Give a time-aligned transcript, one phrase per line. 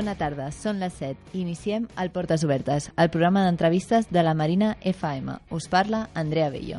[0.00, 1.34] Bona tarda, són les 7.
[1.36, 5.34] Iniciem el Portes Obertes, el programa d'entrevistes de la Marina FM.
[5.52, 6.78] Us parla Andrea Bello.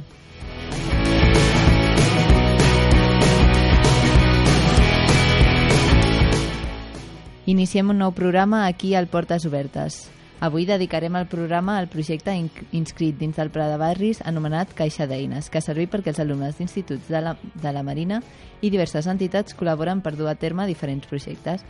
[7.46, 10.00] Iniciem un nou programa aquí al Portes Obertes.
[10.42, 12.34] Avui dedicarem el programa al projecte
[12.74, 17.06] inscrit dins del Pla de Barris anomenat Caixa d'Eines, que serveix perquè els alumnes d'instituts
[17.06, 18.24] de, la, de la Marina
[18.66, 21.62] i diverses entitats col·laboren per dur a terme diferents projectes.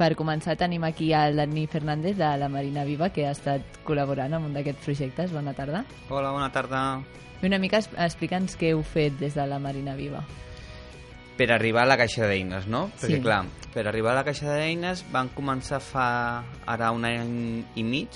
[0.00, 4.32] Per començar tenim aquí a l'Anni Fernández de la Marina Viva, que ha estat col·laborant
[4.38, 5.32] en un d'aquests projectes.
[5.36, 5.82] Bona tarda.
[6.08, 6.80] Hola, bona tarda.
[7.42, 10.22] I una mica explica'ns què heu fet des de la Marina Viva.
[11.36, 12.86] Per arribar a la caixa d'eines, no?
[12.96, 13.20] Perquè, Sí.
[13.20, 13.44] clar,
[13.74, 18.08] per arribar a la caixa d'eines van començar fa ara un any i mig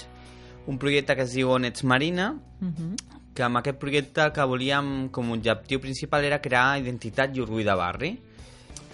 [0.67, 2.97] un projecte que es diu On ets Marina, Uh -huh.
[3.35, 7.41] que amb aquest projecte el que volíem com a objectiu principal era crear identitat i
[7.41, 8.19] orgull de barri,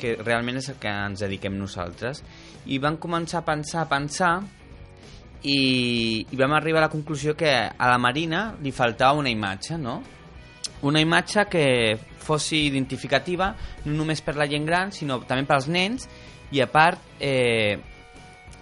[0.01, 2.23] que realment és el que ens dediquem nosaltres.
[2.67, 4.33] I vam començar a pensar, a pensar,
[5.43, 9.79] i, i vam arribar a la conclusió que a la Marina li faltava una imatge,
[9.81, 10.03] no?
[10.85, 11.65] Una imatge que
[12.21, 13.55] fos identificativa
[13.87, 16.09] no només per la gent gran, sinó també pels nens,
[16.53, 17.79] i a part eh,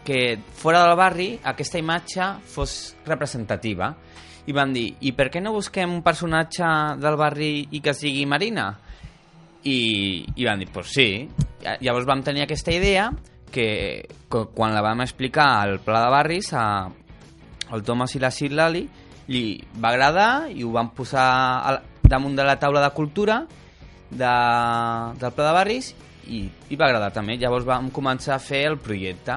[0.04, 3.92] que fora del barri aquesta imatge fos representativa.
[4.48, 6.68] I van dir, i per què no busquem un personatge
[7.02, 8.70] del barri i que es digui Marina?
[9.68, 11.26] I, i van dir, pues sí.
[11.60, 13.10] Lla- Llavors vam tenir aquesta idea
[13.52, 16.64] que, que quan la vam explicar al Pla de Barris a,
[17.70, 18.84] al Thomas i la Sitlali
[19.28, 19.42] li
[19.80, 21.26] va agradar i ho vam posar
[21.60, 23.42] a, la- damunt de la taula de cultura
[24.10, 24.32] de,
[25.20, 25.90] del Pla de Barris
[26.28, 27.36] i, i va agradar també.
[27.40, 29.36] Llavors vam començar a fer el projecte.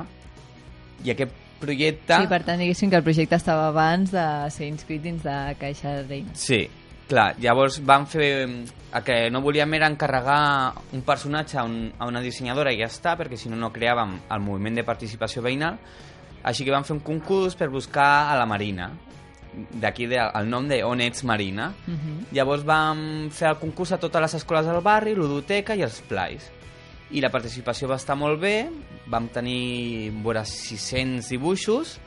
[1.03, 2.17] I aquest projecte...
[2.23, 6.01] Sí, per tant, diguéssim que el projecte estava abans de ser inscrit dins de Caixa
[6.07, 6.39] d'Eines.
[6.41, 6.63] Sí,
[7.11, 8.29] clar, llavors vam fer...
[8.91, 12.89] El que no volíem era encarregar un personatge a, un, a una dissenyadora i ja
[12.91, 15.77] està, perquè si no no creàvem el moviment de participació veïnal.
[16.43, 18.89] Així que vam fer un concurs per buscar a la Marina.
[19.51, 21.69] D'aquí de, el nom de On ets Marina.
[21.87, 22.17] Uh -huh.
[22.35, 26.51] Llavors vam fer el concurs a totes les escoles del barri, l'Udoteca i els Plais.
[27.11, 28.69] I la participació va estar molt bé,
[29.07, 31.99] vam tenir vora 600 dibuixos,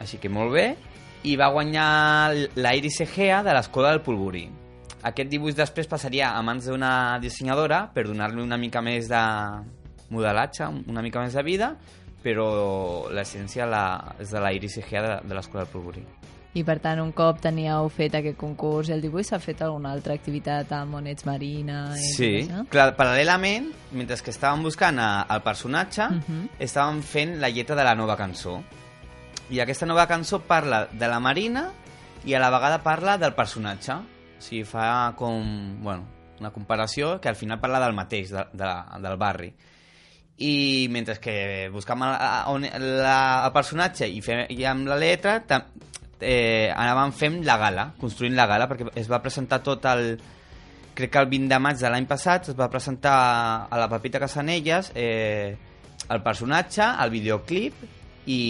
[0.00, 0.76] així que molt bé,
[1.24, 4.44] i va guanyar la Iris Egea de l'Escola del Polvorí.
[5.04, 9.20] Aquest dibuix després passaria a mans d'una dissenyadora per donar-li una mica més de
[10.10, 11.74] modelatge, una mica més de vida,
[12.24, 16.04] però l'essència la, és de la Iris Egea de, de l'Escola del Polvorí.
[16.54, 19.90] I per tant, un cop teníeu fet aquest concurs i el dibuix, s'ha fet alguna
[19.90, 21.88] altra activitat amb Monets Marina?
[21.98, 22.62] I Sí, això?
[22.70, 26.48] clar, paral·lelament, mentre que estàvem buscant a, el personatge, Mhm.
[26.60, 28.60] estàvem fent la lletra de la nova cançó.
[29.50, 31.68] I aquesta nova cançó parla de la Marina
[32.24, 33.92] i a la vegada parla del personatge.
[33.94, 35.44] O sigui, fa com,
[35.84, 36.06] bueno,
[36.40, 38.70] una comparació que al final parla del mateix, de, de,
[39.04, 39.52] del barri.
[40.44, 41.34] I mentre que
[41.70, 42.14] buscàvem el,
[42.50, 42.64] on,
[43.04, 45.68] la, el personatge i, fem, i amb la lletra tam,
[46.18, 50.16] eh, anàvem fent la gala, construint la gala, perquè es va presentar tot el,
[50.94, 53.14] crec que el 20 de maig de l'any passat es va presentar
[53.68, 55.54] a la Pepita Casanelles eh,
[56.10, 57.84] el personatge, el videoclip
[58.26, 58.40] i,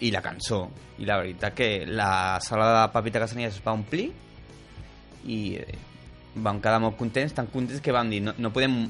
[0.00, 0.64] i la cançó.
[0.98, 4.10] I la veritat que la sala de Pepita Casanelles es va omplir
[5.28, 5.78] i eh,
[6.40, 8.84] vam quedar molt contents, tan contents que vam dir no, no podem,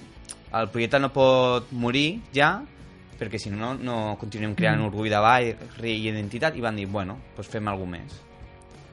[0.55, 2.61] el projecte no pot morir ja
[3.21, 4.87] perquè si no, no continuem creant Mm.
[4.89, 8.17] orgull de barri i identitat i van dir, bueno, doncs fem alguna més.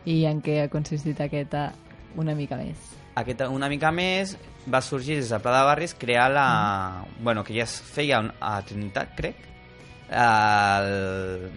[0.05, 1.71] I en què ha consistit aquesta
[2.19, 2.75] una mica més?
[3.15, 4.35] Aquesta, una mica més
[4.67, 6.47] va sorgir des del Pla de Barris crear la...
[7.07, 7.23] Mm.
[7.23, 9.35] Bueno, que ja es feia a Trinitat, crec.
[10.11, 11.51] El...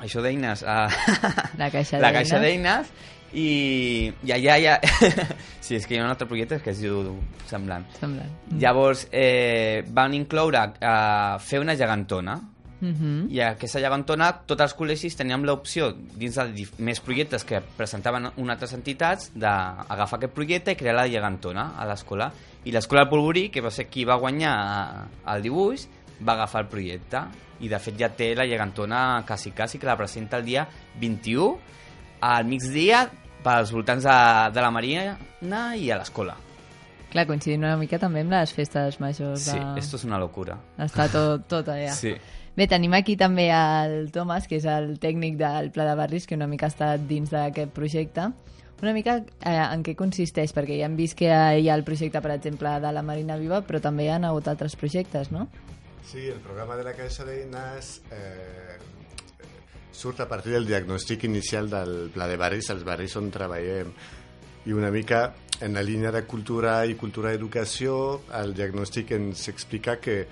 [0.00, 0.62] Això d'eines...
[0.64, 0.88] a-
[1.60, 2.28] La Caixa la d'Eines?
[2.30, 2.92] caixa d'eines
[3.32, 4.78] i, i allà ja...
[5.60, 7.84] sí, és que hi ha un altre projecte que es diu semblant.
[8.00, 8.32] Semblant.
[8.58, 12.40] Llavors eh, van incloure eh, fer una gegantona
[12.80, 13.30] Mm -hmm.
[13.30, 18.54] i aquesta gegantona tots els col·legis teníem l'opció dins de més projectes que presentaven unes
[18.54, 22.32] altres entitats d'agafar aquest projecte i crear la gegantona a l'escola
[22.64, 25.86] i l'escola del Polvorí, que va ser qui va guanyar el dibuix
[26.26, 27.20] va agafar el projecte
[27.60, 30.66] i de fet ja té la gegantona quasi quasi que la presenta el dia
[31.00, 31.58] 21
[32.20, 33.04] al migdia
[33.44, 34.18] pels voltants de,
[34.54, 35.16] de la Marina
[35.76, 36.36] i a l'escola
[37.10, 39.48] Clar, coincidint una mica també amb les festes majors.
[39.48, 39.80] sí, de...
[39.80, 41.90] esto és una locura Està tot, tot allà.
[41.96, 42.14] sí.
[42.56, 46.34] Bé, tenim aquí també el Thomas, que és el tècnic del Pla de Barris, que
[46.34, 48.26] una mica ha estat dins d'aquest projecte.
[48.82, 52.20] Una mica eh, en què consisteix, perquè ja hem vist que hi ha el projecte,
[52.20, 55.46] per exemple, de la Marina Viva, però també hi ha hagut altres projectes, no?
[56.06, 58.78] Sí, el programa de la Caixa d'Eines eh,
[59.92, 63.92] surt a partir del diagnòstic inicial del Pla de Barris, els barris on treballem.
[64.66, 65.26] I una mica
[65.60, 70.24] en la línia de cultura i cultura educació, el diagnòstic ens explica que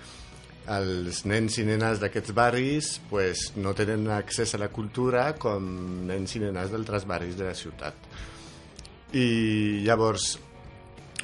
[0.69, 5.65] els nens i nenes d'aquests barris pues, no tenen accés a la cultura com
[6.09, 8.09] nens i nenes d'altres barris de la ciutat.
[9.17, 10.35] I llavors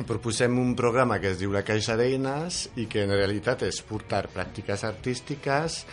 [0.02, 4.26] proposem un programa que es diu La Caixa d'Eines i que en realitat és portar
[4.32, 5.84] pràctiques artístiques,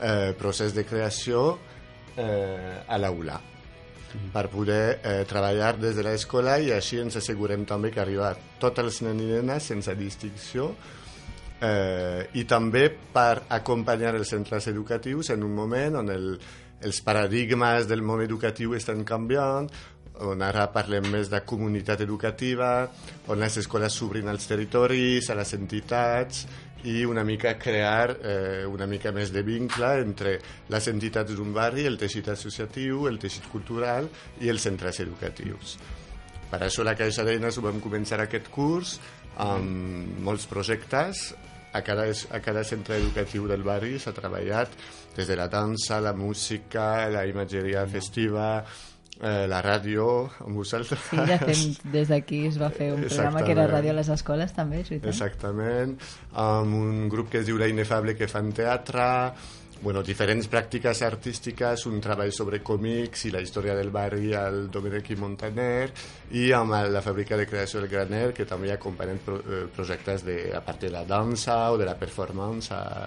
[0.00, 1.58] eh, procés de creació
[2.16, 3.38] eh, a l'aula.
[4.34, 8.36] Per poder eh, treballar des de l'escola i així ens assegurem també que arriba a
[8.62, 10.68] tots els nens i nenes sense distinció
[11.60, 16.28] eh, i també per acompanyar els centres educatius en un moment on el,
[16.84, 19.70] els paradigmes del món educatiu estan canviant,
[20.22, 22.86] on ara parlem més de comunitat educativa,
[23.26, 26.44] on les escoles s'obrin als territoris, a les entitats,
[26.84, 30.36] i una mica crear eh, una mica més de vincle entre
[30.68, 34.08] les entitats d'un barri, el teixit associatiu, el teixit cultural
[34.44, 35.78] i els centres educatius.
[36.50, 38.98] Per això la Caixa d'Eines ho vam començar aquest curs
[39.40, 41.32] amb molts projectes
[41.74, 44.76] a cada, a cada centre educatiu del barri s'ha treballat
[45.16, 48.60] des de la dansa, la música, la imatgeria festiva,
[49.20, 50.06] eh, la ràdio
[50.44, 51.00] amb vosaltres.
[51.10, 54.12] Sí, ja fem, des d'aquí es va fer un programa que era ràdio a les
[54.14, 55.10] escoles també, és veritat?
[55.12, 55.98] Exactament,
[56.44, 59.06] amb un grup que es diu La Inefable que fan teatre,
[59.84, 65.10] bueno, diferents pràctiques artístiques, un treball sobre còmics i la història del barri al Domènec
[65.12, 65.90] i Montaner
[66.40, 70.38] i amb la fàbrica de creació del Graner que també acompanyen pro, eh, projectes de,
[70.56, 73.06] a part de la dansa o de la performance a,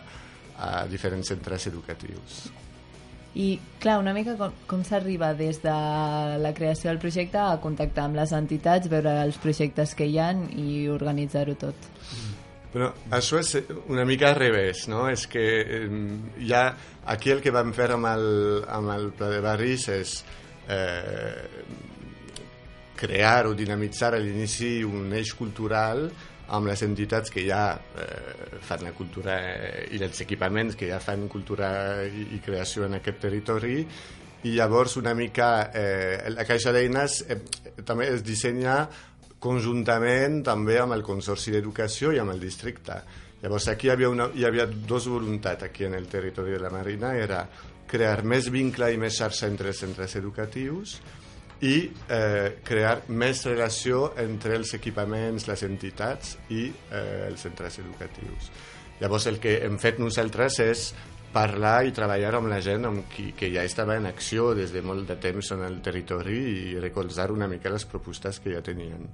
[0.57, 2.45] a diferents centres educatius.
[3.38, 5.74] I, clar, una mica com, com s'arriba des de
[6.42, 10.48] la creació del projecte a contactar amb les entitats, veure els projectes que hi han
[10.57, 11.89] i organitzar-ho tot?
[12.72, 13.54] Bueno, això és
[13.88, 15.06] una mica al revés, no?
[15.10, 15.86] És que eh,
[16.50, 16.63] ja
[17.06, 18.28] aquí el que vam fer amb el,
[18.74, 20.16] amb el Pla de Barris és
[20.74, 21.45] eh,
[22.98, 26.07] crear o dinamitzar a l'inici un eix cultural
[26.56, 31.02] amb les entitats que ja eh, fan la cultura eh, i els equipaments que ja
[31.04, 33.82] fan cultura i, i creació en aquest territori
[34.48, 37.40] i llavors una mica eh, la caixa d'eines eh,
[37.84, 38.86] també es dissenya
[39.44, 42.96] conjuntament també amb el Consorci d'Educació i amb el districte.
[43.44, 46.72] Llavors aquí hi havia, una, hi havia dos voluntats aquí en el territori de la
[46.74, 47.44] Marina, era
[47.88, 50.98] crear més vincle i més xarxa entre els centres educatius
[51.62, 51.75] i
[52.09, 58.51] eh, crear més relació entre els equipaments, les entitats i eh, els centres educatius.
[59.00, 60.88] Llavors el que hem fet nosaltres és
[61.33, 64.81] parlar i treballar amb la gent amb qui, que ja estava en acció des de
[64.81, 66.38] molt de temps en el territori
[66.74, 69.09] i recolzar una mica les propostes que ja tenien.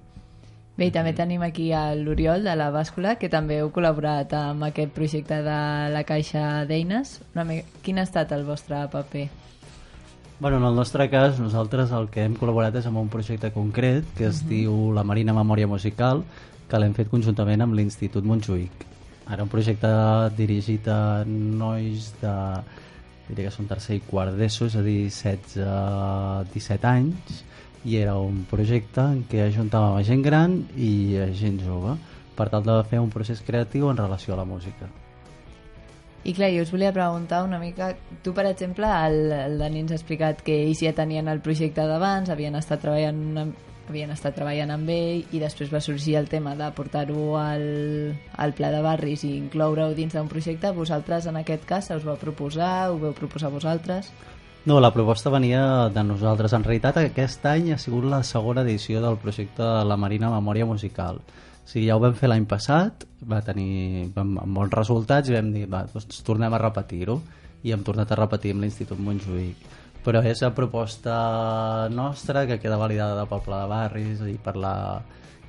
[0.74, 4.66] Bé, i també tenim aquí a l'Oriol de la Bàscula, que també heu col·laborat amb
[4.66, 5.58] aquest projecte de
[5.94, 7.20] la Caixa d'Eines.
[7.86, 9.28] Quin ha estat el vostre paper?
[10.44, 14.04] Bueno, en el nostre cas, nosaltres el que hem col·laborat és amb un projecte concret
[14.18, 14.50] que es uh -huh.
[14.50, 16.26] diu la Marina Memòria Musical,
[16.68, 18.74] que l'hem fet conjuntament amb l'Institut Montjuïc.
[19.26, 19.88] Ara un projecte
[20.36, 22.36] dirigit a nois de
[23.30, 27.46] diria que són tercer i quart d'ESO, és a dir, 16-17 anys,
[27.86, 31.96] i era un projecte en què ajuntàvem a gent gran i a gent jove
[32.36, 35.03] per tal de fer un procés creatiu en relació a la música.
[36.24, 37.92] I clar, jo us volia preguntar una mica,
[38.24, 41.84] tu per exemple, el, el Dani ens ha explicat que ells ja tenien el projecte
[41.84, 43.44] d'abans, havien estat treballant una,
[43.90, 47.66] havien estat treballant amb ell i després va sorgir el tema de portar-ho al,
[48.40, 50.72] al pla de barris i incloure-ho dins d'un projecte.
[50.72, 52.92] Vosaltres, en aquest cas, se us va proposar?
[52.92, 54.14] Ho veu proposar vosaltres?
[54.64, 56.54] No, la proposta venia de nosaltres.
[56.56, 60.66] En realitat, aquest any ha sigut la segona edició del projecte de la Marina Memòria
[60.66, 61.20] Musical.
[61.64, 65.54] O sigui, ja ho vam fer l'any passat, va tenir vam, bons resultats i vam
[65.56, 67.22] dir, va, doncs tornem a repetir-ho
[67.64, 69.72] i hem tornat a repetir amb l'Institut Montjuïc
[70.04, 74.76] però és la proposta nostra que queda validada pel Pla de Barris i per la,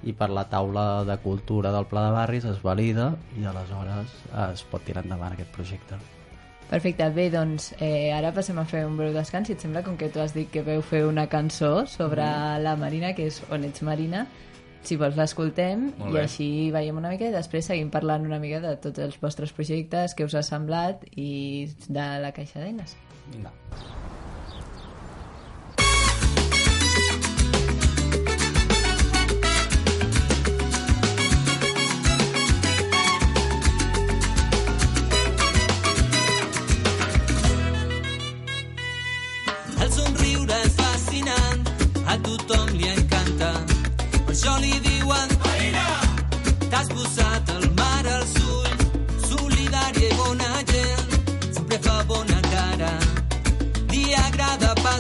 [0.07, 4.15] i per la taula de cultura del Pla de Barris es valida i aleshores
[4.47, 5.99] es pot tirar endavant aquest projecte.
[6.71, 9.99] Perfecte, bé, doncs eh, ara passem a fer un breu descans i et sembla com
[10.01, 12.63] que tu has dit que veu fer una cançó sobre mm.
[12.65, 14.25] la Marina, que és On ets Marina,
[14.89, 18.75] si vols l'escoltem i així veiem una mica i després seguim parlant una mica de
[18.81, 22.99] tots els vostres projectes, que us ha semblat i de la Caixa d'Eines.
[23.33, 23.55] Vinga.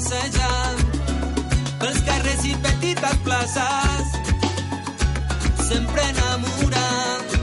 [0.04, 0.76] Passejar
[1.80, 4.10] pels carrers i petites places,
[5.68, 7.40] sempre enamorada,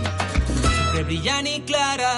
[0.61, 2.13] sempre brillant i clara,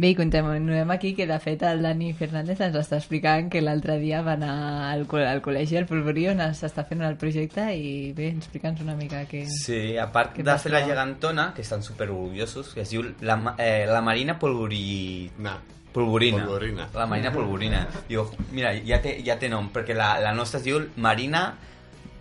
[0.00, 3.98] Bé, i continuem aquí, que de fet el Dani Fernández ens està explicant que l'altre
[4.00, 4.54] dia va anar
[4.94, 8.94] al, co- al col·legi al Polvorí on s'està fent el projecte i bé, explica'ns una
[8.96, 9.42] mica què...
[9.58, 13.36] Sí, a part de fer la gegantona, que estan super orgullosos, que es diu la,
[13.58, 15.30] eh, la Marina Polvorí...
[15.36, 15.58] No.
[15.92, 16.46] Polvorina.
[16.46, 16.88] Polvorina.
[16.94, 17.84] La Marina Polvorina.
[18.08, 18.24] Diu,
[18.56, 21.48] mira, ja té, ja té nom, perquè la, la nostra es diu Marina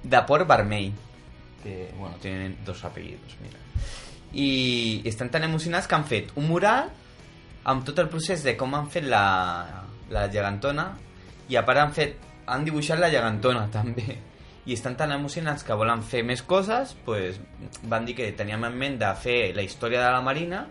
[0.04, 0.92] de Port Vermell.
[1.64, 3.62] Que, bueno, tenen dos apellidos, mira.
[4.34, 4.50] I
[5.08, 6.90] estan tan emocionats que han fet un mural
[7.70, 9.24] amb tot el procés de com han fet la,
[10.14, 10.88] la gegantona
[11.50, 12.18] i a part han fet
[12.50, 14.08] han dibuixat la gegantona també
[14.70, 17.40] i estan tan emocionats que volen fer més coses pues,
[17.90, 20.66] van dir que teníem en ment de fer la història de la Marina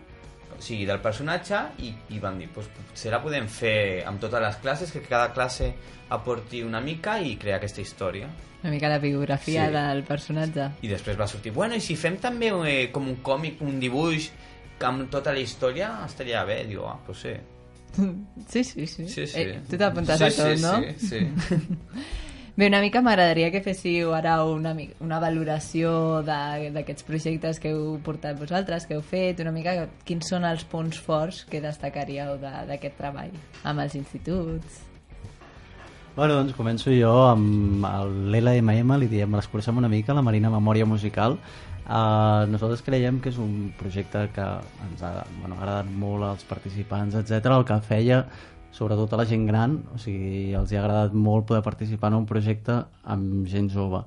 [0.59, 4.41] o sigui, del personatge i, i van dir, pues, potser la podem fer amb totes
[4.43, 5.69] les classes, que cada classe
[6.15, 8.29] aporti una mica i crear aquesta història
[8.63, 9.73] Una mica la biografia Sí.
[9.77, 10.65] del personatge.
[10.83, 14.31] i després va sortir, bueno, i si fem també eh, com un còmic, un dibuix
[14.87, 17.35] amb tota la història, estaria bé diu, ah, pues sí
[18.49, 19.09] Sí, sí, sí.
[19.09, 19.41] Sí, sí.
[19.41, 20.75] Eh, tu t'apuntes sí, a tot, sí, no?
[20.99, 21.21] Sí, sí.
[22.59, 28.01] Bé, una mica m'agradaria que féssiu ara una, una valoració de- d'aquests projectes que heu
[28.03, 32.65] portat vosaltres, que heu fet, una mica quins són els punts forts que destacaríeu de-
[32.67, 33.31] d'aquest treball
[33.63, 34.81] amb els instituts.
[36.17, 41.39] Bueno, doncs començo jo amb l'LMM, li diem, l'escurcem una mica, la Marina Memòria Musical.
[41.89, 44.47] Uh, nosaltres creiem que és un projecte que
[44.85, 47.49] ens ha, bueno, agradat molt als participants, etc.
[47.57, 48.19] El que feia,
[48.77, 52.19] sobretot a la gent gran, o sigui, els hi ha agradat molt poder participar en
[52.21, 54.03] un projecte amb gent jove.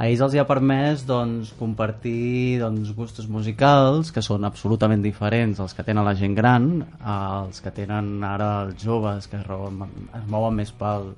[0.00, 5.60] A ells els hi ha permès doncs, compartir doncs, gustos musicals que són absolutament diferents
[5.60, 6.70] als que tenen la gent gran,
[7.14, 11.12] als que tenen ara els joves que es mouen més pel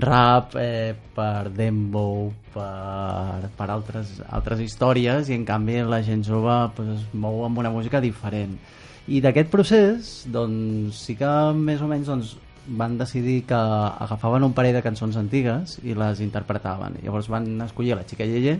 [0.00, 6.56] rap, eh, per dembow, per, per altres, altres històries i en canvi la gent jove
[6.74, 8.56] pues, es mou amb una música diferent.
[9.06, 12.36] I d'aquest procés, doncs, sí que més o menys doncs,
[12.66, 16.96] van decidir que agafaven un parell de cançons antigues i les interpretaven.
[17.04, 18.56] Llavors van escollir la xica Yeye,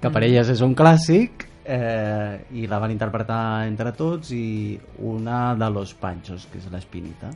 [0.00, 5.54] que per elles és un clàssic, eh, i la van interpretar entre tots, i una
[5.54, 7.30] de Los Panchos, que és l'Espinita.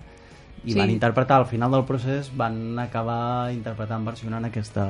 [0.62, 0.78] I Sí.
[0.78, 4.84] van interpretar, al final del procés, van acabar interpretant, versionant aquesta,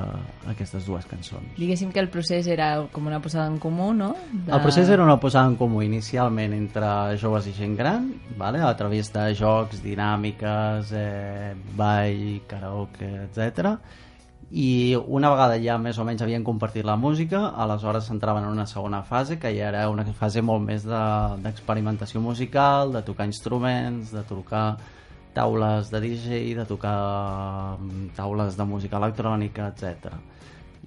[0.49, 1.55] aquestes dues cançons.
[1.57, 4.17] Diguéssim que el procés era com una posada en comú, no?
[4.33, 4.51] De...
[4.53, 8.59] El procés era una posada en comú inicialment entre joves i gent gran, vale?
[8.61, 13.77] a través de jocs, dinàmiques, eh, ball, karaoke, etc.
[14.51, 18.67] I una vegada ja més o menys havien compartit la música, aleshores s'entraven en una
[18.67, 23.27] segona fase, que ja era una fase molt més de- d'experimentació de, musical, de tocar
[23.27, 24.77] instruments, de tocar
[25.35, 30.15] taules de DJ, de tocar mm, taules de música electrònica, etc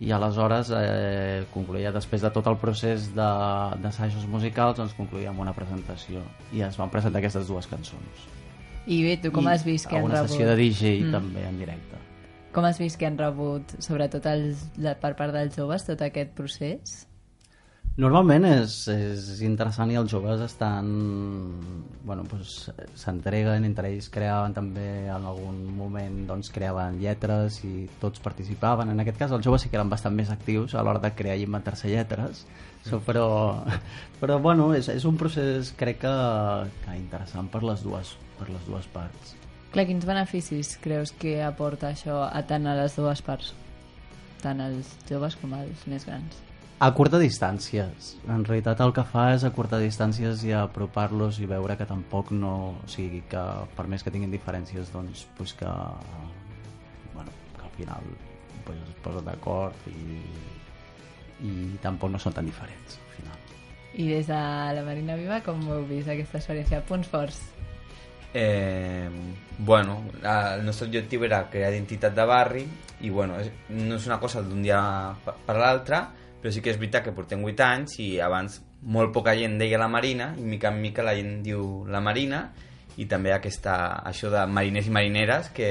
[0.04, 5.40] i aleshores eh, concluïa després de tot el procés de- d'assajos musicals doncs concluïa amb
[5.40, 6.20] una presentació
[6.52, 8.26] i es van presentar aquestes dues cançons
[8.88, 10.28] I bé, tu com I has vist que han rebut?
[10.28, 11.12] sessió de DJ Mm.
[11.12, 12.02] també en directe
[12.54, 14.66] Com has vist que han rebut, sobretot els,
[15.02, 17.08] per part dels joves, tot aquest procés?
[17.94, 20.88] Normalment és, és interessant i els joves estan...
[22.04, 28.24] Bueno, doncs, s'entreguen, entre ells creaven també en algun moment doncs, creaven lletres i tots
[28.24, 28.90] participaven.
[28.90, 31.36] En aquest cas els joves sí que eren bastant més actius a l'hora de crear
[31.38, 32.48] i inventar-se lletres,
[32.88, 33.28] so, però,
[34.22, 36.14] però bueno, és, és un procés crec que,
[36.88, 39.36] que interessant per les dues, per les dues parts.
[39.76, 43.54] Clar, quins beneficis creus que aporta això a tant a les dues parts?
[44.42, 46.42] Tant als joves com als més grans.
[46.84, 48.10] A curta distàncies.
[48.28, 52.34] En realitat el que fa és a curta distàncies i apropar-los i veure que tampoc
[52.36, 52.56] no...
[52.84, 53.44] O sigui, que
[53.78, 55.70] per més que tinguin diferències, doncs, pues que,
[57.14, 58.10] bueno, que al final
[58.66, 60.18] pues, es posen d'acord i,
[61.48, 61.54] i
[61.86, 63.38] tampoc no són tan diferents, al final.
[63.94, 64.42] I des de
[64.76, 66.82] la Marina Viva, com heu vist aquesta experiència?
[66.90, 67.40] Punts forts.
[68.34, 69.08] Eh,
[69.60, 72.66] bueno, el nostre objectiu era crear identitat de barri
[73.06, 74.82] i bueno, no és una cosa d'un dia
[75.24, 76.02] per, per l'altre,
[76.44, 78.58] però sí que és veritat que portem 8 anys i abans
[78.92, 82.50] molt poca gent deia la Marina i mica en mica la gent diu la Marina
[83.00, 85.70] i també aquesta, això de mariners i marineres que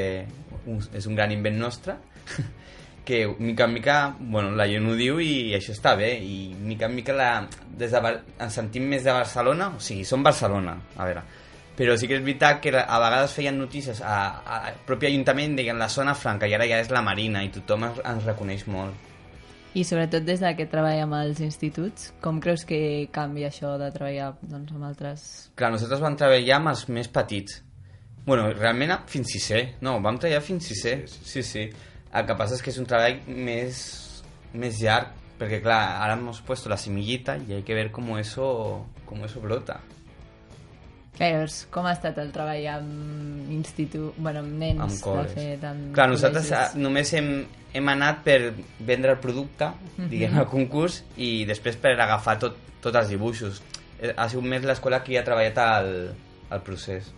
[0.96, 1.98] és un gran invent nostre
[3.04, 6.88] que mica en mica bueno, la gent ho diu i això està bé i mica
[6.88, 7.28] en mica la,
[7.76, 11.28] des de, ens sentim més de Barcelona o sigui, som Barcelona a veure.
[11.76, 15.92] Però sí que és veritat que a vegades feien notícies al propi ajuntament deien la
[15.92, 19.11] zona franca i ara ja és la Marina i tothom ens reconeix molt
[19.74, 23.88] I sobretot des de que treballa amb els instituts, com creus que canvia això de
[23.94, 25.22] treballar doncs, amb altres...
[25.56, 27.62] Clar, nosaltres vam treballar amb els més petits.
[28.26, 29.62] bueno, realment a- fins sisè.
[29.80, 31.06] No, vam treballar fins sisè.
[31.08, 31.64] Sí, sí.
[32.12, 33.80] El que passa és que és un treball més,
[34.52, 35.08] més llarg,
[35.40, 39.40] perquè clar, ara hemos puesto la semillita y hay que ver cómo eso, cómo eso
[39.40, 39.80] brota.
[41.18, 44.14] Llavors, com ha estat el treball amb institut...
[44.18, 45.34] Bueno, amb nens, Amb col·les.
[45.34, 46.70] de fet, amb Clar, nosaltres col·legis?
[46.76, 47.28] ah, només hem,
[47.72, 49.70] hem anat per vendre el producte,
[50.10, 53.62] diguem, al concurs, i després per agafar tot, tots els dibuixos.
[54.00, 55.92] Eh, Ha sigut més l'escola que ha treballat al,
[56.50, 57.12] al procés.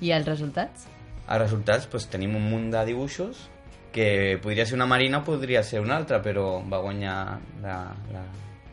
[0.00, 0.88] I els resultats?
[1.28, 3.48] Els resultats, doncs, tenim un munt de dibuixos
[3.94, 7.76] que podria ser una marina o podria ser una altra, però va guanyar la,
[8.10, 8.24] la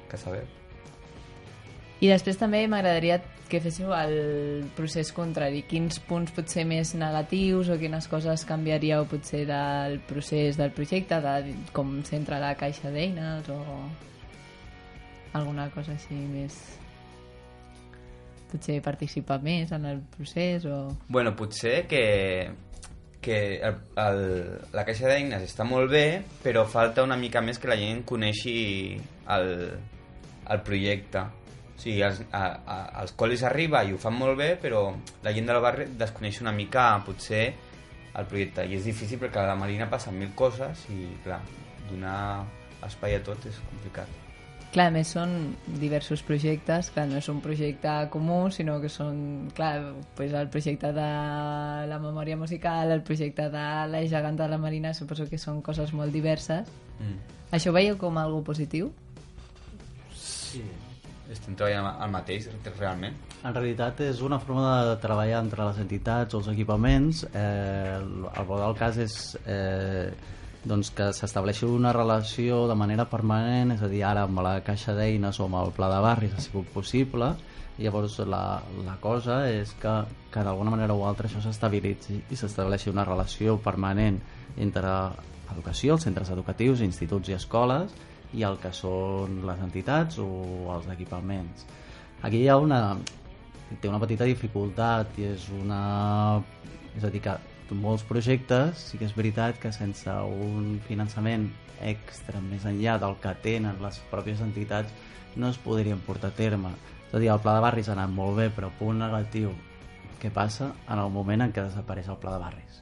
[0.10, 0.48] Casabel.
[2.02, 3.20] I després també m'agradaria
[3.52, 5.66] que féssiu el procés contrari.
[5.68, 11.56] Quins punts potser més negatius o quines coses canviaríeu potser del procés del projecte, de
[11.76, 13.60] com s'entra la caixa d'eines o
[15.34, 16.58] alguna cosa així més...
[18.52, 20.90] Potser participar més en el procés o...
[21.08, 22.02] Bueno, potser que,
[23.24, 24.24] que el, el,
[24.76, 26.06] la caixa d'eines està molt bé,
[26.44, 28.58] però falta una mica més que la gent coneixi
[29.36, 29.48] el,
[30.52, 31.24] el projecte.
[31.82, 34.84] O sigui, als, a, a, als col·lis arriba i ho fan molt bé, però
[35.26, 37.48] la gent del barri desconeix una mica, potser,
[38.14, 38.68] el projecte.
[38.70, 41.40] I és difícil perquè a la Marina passen mil coses i, clar,
[41.90, 42.44] donar
[42.86, 44.20] espai a tot és complicat.
[44.76, 45.34] Clar, a més són
[45.82, 49.74] diversos projectes, clar, no és un projecte comú, sinó que són, clar,
[50.16, 51.10] pues el projecte de
[51.90, 55.98] la memòria musical, el projecte de la geganta de la Marina, suposo que són coses
[55.98, 56.70] molt diverses.
[57.02, 57.18] Mm.
[57.58, 58.94] Això ho veieu com algo positiu?
[60.14, 60.62] Sí.
[61.32, 63.16] Estem treballant el mateix, realment.
[63.42, 67.24] En realitat és una forma de treballar entre les entitats o els equipaments.
[67.32, 69.16] Eh, el bo del cas és
[69.46, 70.12] eh,
[70.68, 74.94] doncs que s'estableixi una relació de manera permanent, és a dir, ara amb la caixa
[74.98, 77.32] d'eines o amb el pla de barris ha sigut possible,
[77.80, 79.96] i llavors la, la cosa és que,
[80.30, 84.20] que d'alguna manera o altra això s'estabilitzi i s'estableixi una relació permanent
[84.60, 84.92] entre
[85.52, 87.96] educació, els centres educatius, instituts i escoles,
[88.34, 90.28] i el que són les entitats o
[90.76, 91.66] els equipaments.
[92.22, 92.98] Aquí hi ha una,
[93.82, 95.82] té una petita dificultat i és una...
[96.96, 97.38] És a dir, que
[97.76, 101.48] molts projectes sí que és veritat que sense un finançament
[101.82, 104.92] extra més enllà del que tenen les pròpies entitats
[105.40, 106.74] no es podrien portar a terme.
[107.08, 109.54] És a dir, el pla de barris ha anat molt bé, però punt negatiu,
[110.22, 112.82] què passa en el moment en què desapareix el pla de barris?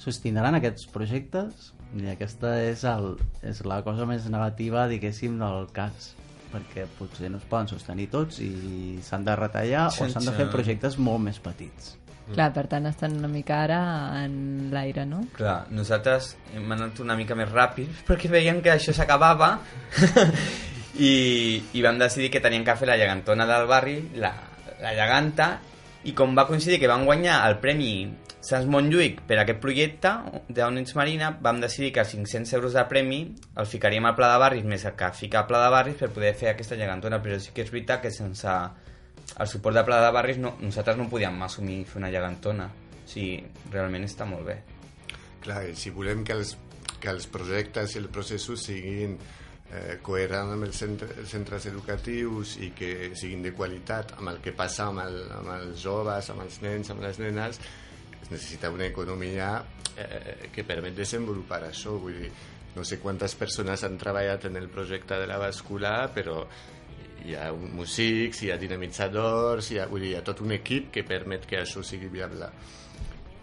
[0.00, 1.70] Sostindran aquests projectes?
[1.96, 3.12] I aquesta és, el,
[3.46, 6.14] és la cosa més negativa, diguéssim, del cas
[6.52, 10.44] perquè potser no es poden sostenir tots i s'han de retallar o s'han de fer
[10.46, 11.94] Sense- projectes molt més petits.
[12.26, 13.78] Clar, per tant estan una mica ara
[14.24, 15.20] en l'aire, no?
[15.36, 19.52] Clar, nosaltres hem anat una mica més ràpid perquè veiem que això s'acabava
[20.98, 24.32] i, i vam decidir que teníem que fer la gegantona del barri, la,
[24.82, 25.50] la geganta,
[26.06, 27.92] i com va coincidir que vam guanyar el Premi
[28.46, 30.10] Sants Montjuïc per aquest projecte
[30.54, 33.18] d'Units Marina, vam decidir que els 500 euros de premi
[33.58, 36.30] el ficaríem al pla de barris més que fica al pla de barris per poder
[36.38, 38.52] fer aquesta gegantona, però sí que és veritat que sense
[39.42, 42.68] el suport de pla de barris no, nosaltres no podíem assumir fer una gegantona.
[42.70, 43.40] O sigui,
[43.72, 44.60] realment està molt bé.
[45.42, 46.54] Clar, si volem que els,
[47.02, 49.16] que els projectes i els processos siguin
[49.72, 54.38] eh, coherent amb els, centre, els centres educatius i que siguin de qualitat amb el
[54.44, 57.85] que passa amb, el, amb els joves, amb els nens, amb les nenes, es
[58.30, 59.50] necessita una economia
[59.96, 61.96] eh, que permet desenvolupar això.
[62.00, 62.30] Vull dir,
[62.76, 66.42] no sé quantes persones han treballat en el projecte de la bàscula, però
[67.26, 70.92] hi ha músics, hi ha dinamitzadors, hi ha, vull dir, hi ha tot un equip
[70.94, 72.50] que permet que això sigui viable.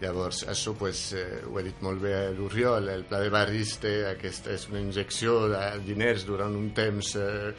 [0.00, 3.94] Llavors, això pues, eh, ho he dit molt bé l'Oriol, el pla de barris té
[4.08, 7.54] aquesta és una injecció de diners durant un temps eh,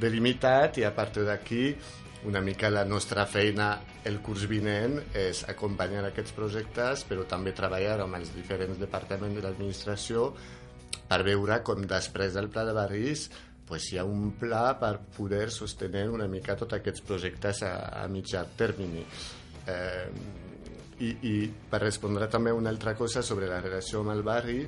[0.00, 1.66] delimitat i a partir d'aquí
[2.24, 3.68] una mica la nostra feina
[4.08, 9.44] el curs vinent és acompanyar aquests projectes però també treballar amb els diferents departaments de
[9.44, 10.30] l'administració
[11.08, 13.28] per veure com després del pla de barris
[13.68, 18.08] pues hi ha un pla per poder sostenir una mica tots aquests projectes a, a
[18.12, 19.04] mitjà termini.
[19.66, 20.08] Eh,
[21.00, 21.34] i, I
[21.70, 24.58] per respondre també una altra cosa sobre la relació amb el barri,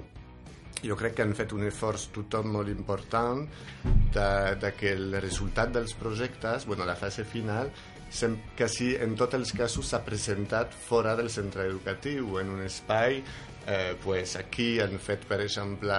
[0.84, 3.44] jo crec que han fet un esforç tothom molt important
[4.14, 7.72] de, de que el resultat dels projectes, bueno, la fase final,
[8.10, 13.22] sem, quasi en tots els casos s'ha presentat fora del centre educatiu, en un espai
[13.68, 15.94] Eh, pues aquí han fet, per exemple,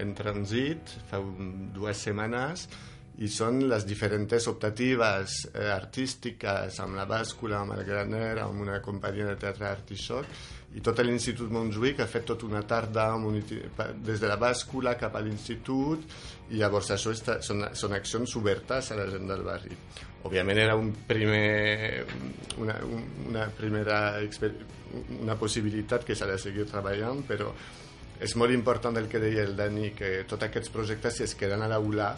[0.00, 2.62] en transit fa dues setmanes
[3.20, 8.80] i són les diferents optatives eh, artístiques amb la bàscula, amb el graner, amb una
[8.82, 10.24] companyia de teatre Artishoc
[10.74, 15.22] i tot l'Institut Montjuïc ha fet tota una tarda des de la bàscula cap a
[15.22, 16.02] l'Institut
[16.50, 19.78] i llavors això està, són, són accions obertes a la gent del barri.
[20.26, 22.04] Òbviament era un primer,
[22.58, 22.78] una,
[23.28, 24.18] una primera
[25.20, 27.52] una possibilitat que s'ha de seguir treballant, però
[28.22, 31.62] és molt important el que deia el Dani, que tots aquests projectes si es queden
[31.62, 32.14] a l'aula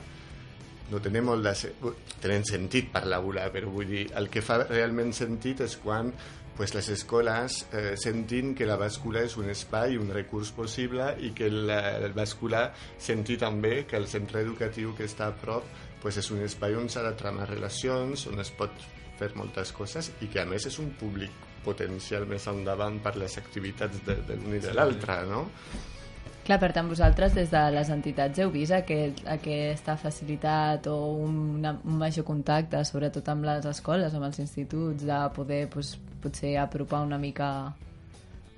[0.90, 1.92] no tenen molt de...
[2.22, 6.12] tenen sentit per l'aula, però vull dir, el que fa realment sentit és quan
[6.56, 11.32] pues, les escoles eh, sentin que la bàscula és un espai, un recurs possible i
[11.36, 15.66] que el, el bàscula senti també que el centre educatiu que està a prop
[16.02, 18.72] pues, és un espai on s'ha de tramar relacions, on es pot
[19.18, 23.36] fer moltes coses i que a més és un públic potencial més endavant per les
[23.40, 25.46] activitats de, de l'un i de l'altre, no?
[26.46, 31.72] Clar, per tant, vosaltres des de les entitats heu vist aquest, aquesta facilitat o una,
[31.82, 37.02] un major contacte, sobretot amb les escoles, amb els instituts, de poder pues, potser apropar
[37.06, 37.48] una mica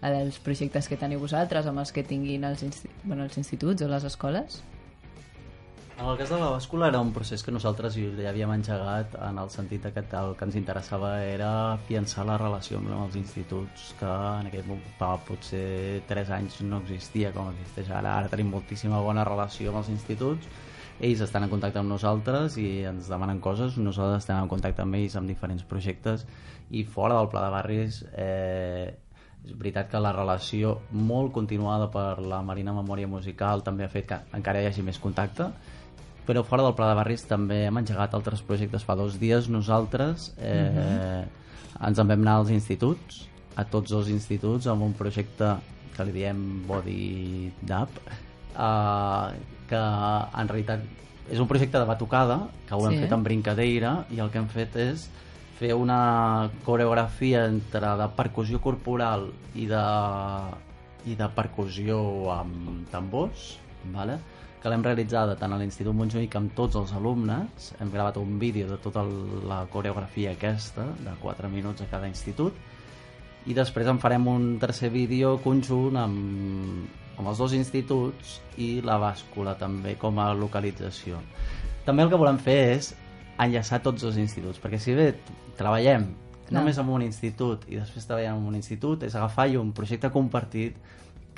[0.00, 3.88] als projectes que teniu vosaltres, amb els que tinguin els, insti bueno, els instituts o
[3.90, 4.60] les escoles?
[5.98, 9.40] En el cas de la bàscula era un procés que nosaltres ja havíem engegat en
[9.42, 11.50] el sentit que el que ens interessava era
[11.88, 16.78] fiançar la relació amb els instituts que en aquell moment fa potser 3 anys no
[16.84, 18.14] existia com existeix ara.
[18.20, 20.46] Ara tenim moltíssima bona relació amb els instituts
[21.00, 24.98] ells estan en contacte amb nosaltres i ens demanen coses, nosaltres estem en contacte amb
[24.98, 26.24] ells amb diferents projectes
[26.70, 28.88] i fora del pla de barris eh,
[29.44, 34.08] és veritat que la relació molt continuada per la Marina Memòria Musical també ha fet
[34.10, 35.48] que encara hi hagi més contacte
[36.28, 40.34] però fora del Pla de Barris també hem engegat altres projectes fa dos dies nosaltres
[40.36, 41.86] eh, uh -huh.
[41.88, 45.56] ens en vam anar als instituts a tots els instituts amb un projecte
[45.96, 47.88] que li diem Body Dub
[48.58, 49.28] eh,
[49.68, 49.82] que
[50.40, 50.80] en realitat
[51.30, 53.00] és un projecte de batucada que ho hem sí.
[53.00, 55.10] fet amb brincadeira i el que hem fet és
[55.58, 59.84] fer una coreografia entre de percussió corporal i de,
[61.10, 61.98] i de percussió
[62.30, 63.56] amb tambors
[63.94, 64.18] vale?
[64.58, 67.68] que l'hem realitzada tant a l'Institut Montjuïc amb tots els alumnes.
[67.78, 69.04] Hem gravat un vídeo de tota
[69.46, 72.56] la coreografia aquesta, de 4 minuts a cada institut,
[73.46, 78.98] i després en farem un tercer vídeo conjunt amb, amb els dos instituts i la
[78.98, 81.22] bàscula també com a localització.
[81.86, 82.90] També el que volem fer és
[83.38, 85.12] enllaçar tots els instituts, perquè si bé
[85.58, 86.08] treballem
[86.48, 86.60] Clar.
[86.60, 90.78] només amb un institut i després treballem amb un institut, és agafar un projecte compartit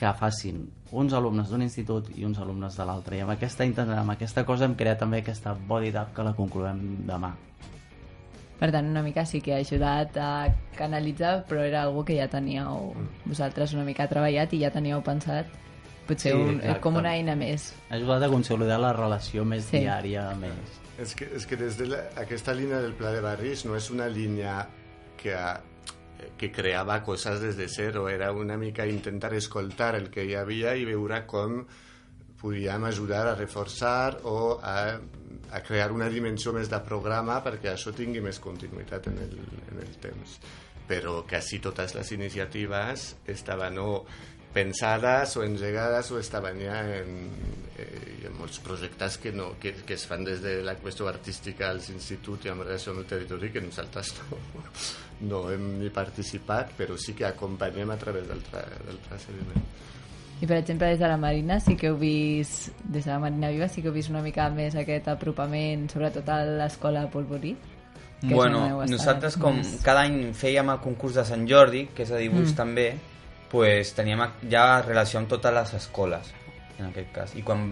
[0.00, 0.64] que facin
[0.96, 3.18] uns alumnes d'un institut i uns alumnes de l'altre.
[3.18, 3.66] I amb aquesta,
[4.00, 7.34] amb aquesta cosa hem creat també aquesta body dub que la concloem demà.
[8.60, 10.30] Per tant, una mica sí que ha ajudat a
[10.76, 12.90] canalitzar, però era algo que ja teníeu
[13.24, 15.48] vosaltres una mica treballat i ja teníeu pensat
[16.10, 16.80] potser sí, un, exacte.
[16.84, 17.70] com una eina més.
[17.88, 19.80] Ha ajudat a consolidar la relació més sí.
[19.84, 20.78] diària més.
[21.00, 23.90] És que, és que des de la, aquesta línia del Pla de Barris no és
[23.94, 24.60] una línia
[25.20, 25.36] que
[26.36, 30.74] que creava coses des de zero, era una mica intentar escoltar el que hi havia
[30.76, 31.62] i veure com
[32.40, 34.96] podíem ajudar a reforçar o a,
[35.52, 39.36] a crear una dimensió més de programa perquè això tingui més continuïtat en el,
[39.72, 40.38] en el temps.
[40.88, 43.90] Però quasi totes les iniciatives estaven o
[44.52, 47.28] pensades o engegades o estaven ja en,
[47.78, 51.68] eh, en molts projectes que, no, que, que es fan des de la qüestió artística
[51.70, 54.38] als instituts i amb relació al territori que nosaltres no,
[55.30, 59.68] no hem ni participat, però sí que acompanyem a través del, tra del procediment.
[60.40, 63.50] I, per exemple, des de la Marina sí que heu vist, des de la Marina
[63.52, 67.54] Viva sí que heu vist una mica més aquest apropament, sobretot a l'escola Polvorí.
[68.20, 69.78] que bueno, nosaltres com més.
[69.84, 72.56] cada any fèiem el concurs de Sant Jordi, que és de dibuix Mm.
[72.56, 72.86] també,
[73.50, 76.32] pues, teníem ja relació amb totes les escoles,
[76.78, 77.34] en aquest cas.
[77.36, 77.64] I quan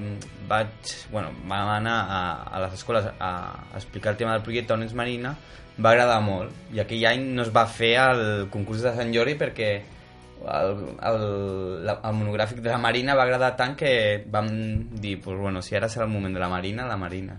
[0.51, 3.31] vaig, bueno, vam anar a, a les escoles a,
[3.77, 5.37] explicar el tema del projecte On és Marina,
[5.79, 6.55] va agradar molt.
[6.75, 9.71] I aquell any no es va fer el concurs de Sant Jordi perquè
[10.39, 10.75] el,
[11.09, 11.23] el,
[11.93, 13.93] el monogràfic de la Marina va agradar tant que
[14.31, 14.51] vam
[14.99, 17.39] dir, pues, bueno, si ara serà el moment de la Marina, la Marina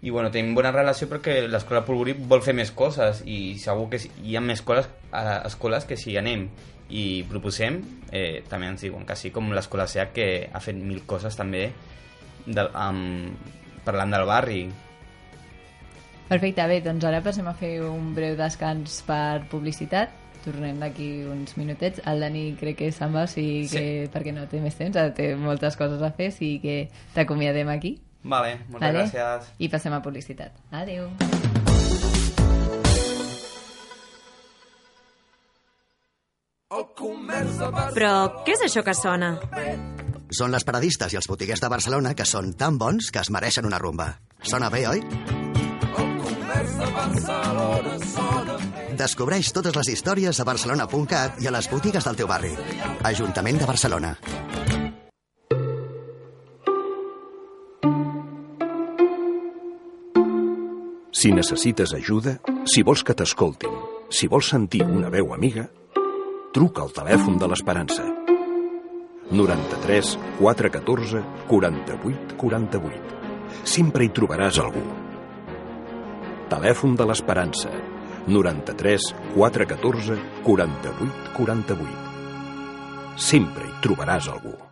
[0.00, 3.98] i bueno, tenim bona relació perquè l'escola Polvorí vol fer més coses i segur que
[3.98, 6.46] hi ha més escoles, eh, escoles que si anem
[6.90, 11.02] i proposem eh, també ens diuen que sí, com l'escola SEAC que ha fet mil
[11.06, 11.70] coses també
[12.46, 13.34] del, amb,
[13.84, 14.62] parlant del barri
[16.28, 20.12] Perfecte, bé, doncs ara passem a fer un breu descans per publicitat.
[20.44, 22.02] Tornem d'aquí uns minutets.
[22.04, 24.12] El Dani crec que se'n va, o sigui que, Sí.
[24.12, 27.68] perquè no té més temps, ara té moltes coses a fer, o sigui que t'acomiadem
[27.72, 27.98] aquí.
[28.22, 29.52] Vale, moltes gràcies.
[29.58, 30.52] I passem a publicitat.
[30.70, 31.08] Adéu.
[36.68, 38.10] Però
[38.44, 39.30] què és això que sona?
[40.28, 43.64] Són les paradistes i els botiguers de Barcelona que són tan bons que es mereixen
[43.64, 44.10] una rumba.
[44.44, 45.00] Sona bé, oi?
[49.00, 52.52] Descobreix totes les històries a barcelona.cat i a les botigues del teu barri.
[53.14, 54.12] Ajuntament de Barcelona.
[61.16, 62.36] Si necessites ajuda,
[62.68, 63.72] si vols que t'escoltin,
[64.12, 65.70] si vols sentir una veu amiga,
[66.52, 68.04] truca al telèfon de l'Esperança.
[69.30, 73.18] 93 414 48 48.
[73.64, 74.84] Sempre hi trobaràs algú.
[76.48, 77.72] Telèfon de l'Esperança.
[78.28, 83.20] 93 414 48 48.
[83.28, 84.67] Sempre hi trobaràs algú.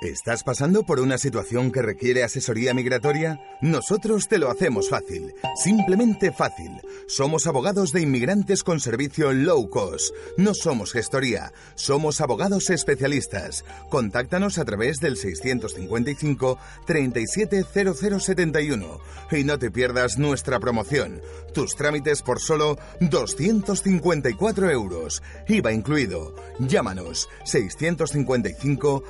[0.00, 3.38] ¿Estás pasando por una situación que requiere asesoría migratoria?
[3.60, 6.80] Nosotros te lo hacemos fácil, simplemente fácil.
[7.06, 10.14] Somos abogados de inmigrantes con servicio low cost.
[10.38, 13.66] No somos gestoría, somos abogados especialistas.
[13.90, 19.00] Contáctanos a través del 655 370071
[19.32, 21.20] y no te pierdas nuestra promoción.
[21.52, 26.34] Tus trámites por solo 254 euros, IVA incluido.
[26.58, 29.04] Llámanos 655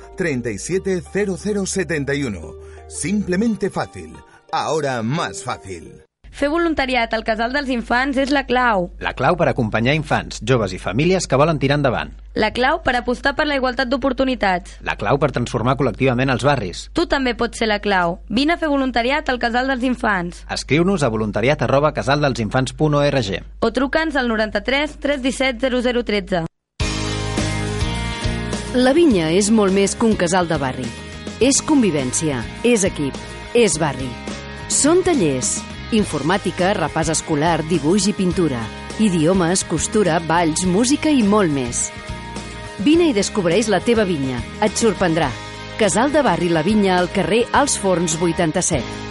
[0.83, 2.55] 370071.
[2.87, 4.13] Simplemente fácil.
[4.51, 6.03] Ahora más fácil.
[6.31, 8.87] Fer voluntariat al Casal dels Infants és la clau.
[9.03, 12.13] La clau per acompanyar infants, joves i famílies que volen tirar endavant.
[12.33, 14.77] La clau per apostar per la igualtat d'oportunitats.
[14.87, 16.85] La clau per transformar col·lectivament els barris.
[16.95, 18.21] Tu també pots ser la clau.
[18.29, 20.45] Vine a fer voluntariat al Casal dels Infants.
[20.49, 23.33] Escriu-nos a voluntariat arroba casaldelsinfants.org.
[23.59, 26.50] O truca'ns al 93 317 0013.
[28.71, 30.85] La vinya és molt més que un casal de barri.
[31.43, 33.17] És convivència, és equip,
[33.51, 34.07] és barri.
[34.71, 35.57] Són tallers,
[35.91, 38.63] informàtica, repàs escolar, dibuix i pintura,
[39.03, 41.89] idiomes, costura, balls, música i molt més.
[42.79, 44.39] Vine i descobreix la teva vinya.
[44.63, 45.27] Et sorprendrà.
[45.75, 49.10] Casal de Barri La Vinya al carrer Els Forns 87.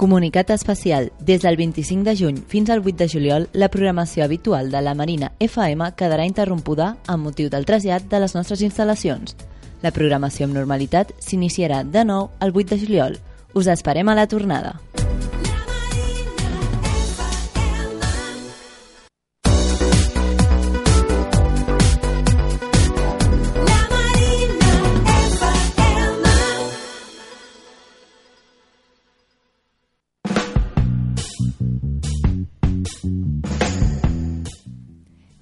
[0.00, 1.12] Comunicat especial.
[1.20, 4.94] Des del 25 de juny fins al 8 de juliol, la programació habitual de la
[4.94, 9.36] Marina FM quedarà interrompuda amb motiu del trasllat de les nostres instal·lacions.
[9.84, 13.18] La programació amb normalitat s'iniciarà de nou el 8 de juliol.
[13.52, 14.78] Us esperem a la tornada.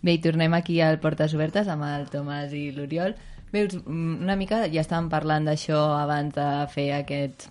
[0.09, 3.13] Bé, i tornem aquí al Portes Obertes amb el Tomàs i l'Oriol.
[3.53, 7.51] Bé, mm, una mica ja estàvem parlant d'això abans de fer aquest,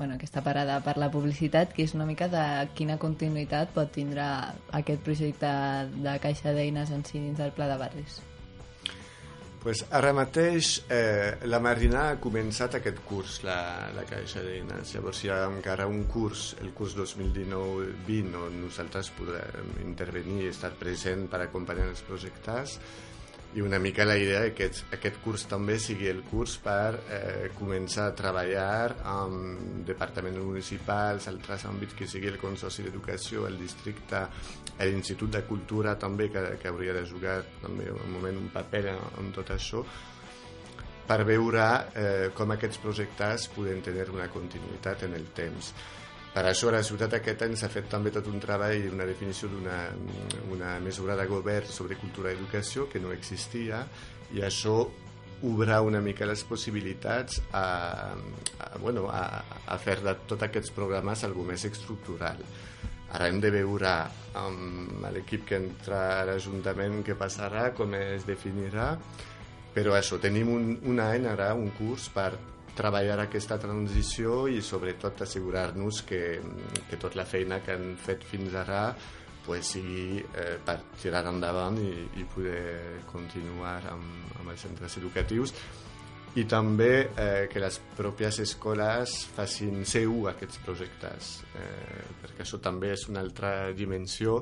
[0.00, 2.42] bueno, aquesta parada per la publicitat, que és una mica de
[2.74, 4.26] quina continuïtat pot tindre
[4.82, 5.56] aquest projecte
[6.10, 8.22] de caixa d'eines en si dins del Pla de Barris.
[9.64, 13.56] Pues ara mateix eh, la Marina ha començat aquest curs, la,
[13.96, 14.90] la Caixa d'Eines.
[14.92, 20.74] Llavors hi ha encara un curs, el curs 2019-20, on nosaltres podrem intervenir i estar
[20.76, 22.76] present per acompanyar els projectes
[23.54, 27.50] i una mica la idea que aquest, aquest curs també sigui el curs per eh,
[27.54, 34.24] començar a treballar amb departaments municipals, altres àmbits que sigui el Consorci d'Educació, el districte,
[34.82, 39.04] l'Institut de Cultura també, que, que hauria de jugar també un moment un paper en,
[39.22, 39.84] en tot això,
[41.06, 41.64] per veure
[41.94, 45.74] eh, com aquests projectes poden tenir una continuïtat en el temps.
[46.34, 49.46] Per això la ciutat aquest any s'ha fet també tot un treball i una definició
[49.52, 49.76] d'una
[50.50, 53.84] una mesura de govern sobre cultura i educació que no existia
[54.34, 54.80] i això
[55.44, 57.64] obre una mica les possibilitats a,
[58.58, 62.40] a, bueno, a, a fer de tots aquests programes algo més estructural.
[63.14, 63.92] Ara hem de veure
[64.40, 68.94] amb l'equip que entra a l'Ajuntament què passarà, com es definirà,
[69.74, 72.32] però això, tenim un, un any ara, un curs per
[72.74, 76.22] treballar aquesta transició i sobretot assegurar-nos que,
[76.88, 78.88] que tota la feina que han fet fins ara
[79.44, 85.54] pues, sigui eh, per tirar endavant i, i poder continuar amb, amb els centres educatius.
[86.34, 92.90] I també eh, que les pròpies escoles facin seu aquests projectes eh, perquè això també
[92.96, 94.40] és una altra dimensió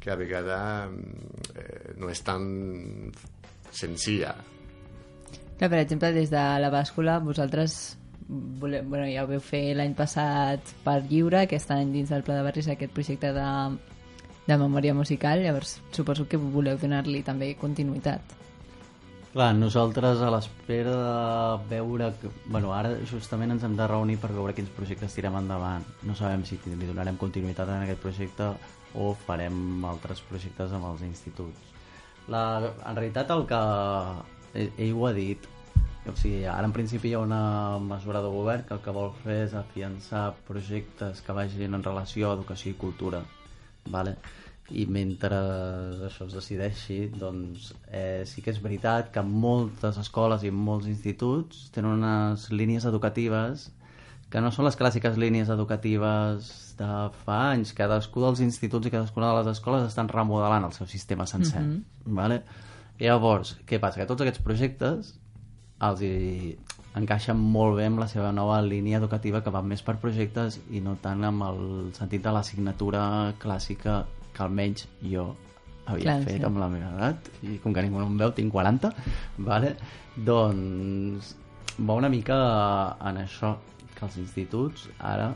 [0.00, 0.96] que a vegades
[1.52, 2.46] eh, no és tan
[3.68, 4.32] senzilla
[5.58, 7.96] que, per exemple, des de la bàscula, vosaltres
[8.28, 12.38] voleu, bueno, ja ho veu fer l'any passat per lliure, aquest any dins del Pla
[12.38, 13.46] de Barris aquest projecte de,
[14.46, 18.34] de memòria musical, llavors suposo que voleu donar-li també continuïtat.
[19.36, 20.92] Clar, nosaltres a l'espera
[21.68, 22.08] de veure...
[22.22, 25.84] Que, bueno, ara justament ens hem de reunir per veure quins projectes tirem endavant.
[26.08, 28.48] No sabem si li donarem continuïtat en aquest projecte
[28.96, 31.74] o farem altres projectes amb els instituts.
[32.32, 33.60] La, en realitat el que
[34.56, 35.52] ell, ell ho ha dit
[36.06, 39.12] o sigui, ara en principi hi ha una mesura de govern que el que vol
[39.24, 43.24] fer és afiançar projectes que vagin en relació a educació i cultura
[43.90, 44.16] vale?
[44.74, 45.36] i mentre
[46.08, 51.68] això es decideixi doncs eh, sí que és veritat que moltes escoles i molts instituts
[51.74, 53.68] tenen unes línies educatives
[54.30, 56.88] que no són les clàssiques línies educatives de
[57.22, 61.26] fa anys cadascú dels instituts i cadascuna de les escoles estan remodelant el seu sistema
[61.30, 62.14] sencer mm -hmm.
[62.18, 62.42] vale?
[63.00, 64.00] Llavors, què passa?
[64.00, 65.14] Que tots aquests projectes
[65.86, 66.56] els hi
[66.96, 70.80] encaixen molt bé amb la seva nova línia educativa que va més per projectes i
[70.80, 71.58] no tant amb el
[71.96, 73.02] sentit de l'assignatura
[73.42, 73.98] clàssica
[74.32, 75.26] que almenys jo
[75.86, 76.46] havia Clar, fet sí.
[76.48, 78.92] amb la meva edat i com que ningú no em veu, tinc 40
[79.44, 79.74] vale?
[80.16, 81.34] doncs
[81.76, 82.38] va una mica
[83.04, 83.52] en això
[83.92, 85.34] que els instituts ara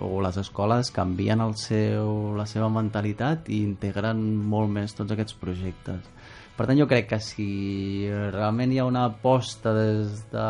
[0.00, 5.36] o les escoles canvien el seu, la seva mentalitat i integren molt més tots aquests
[5.36, 6.08] projectes
[6.62, 10.44] per tant, jo crec que si realment hi ha una aposta des de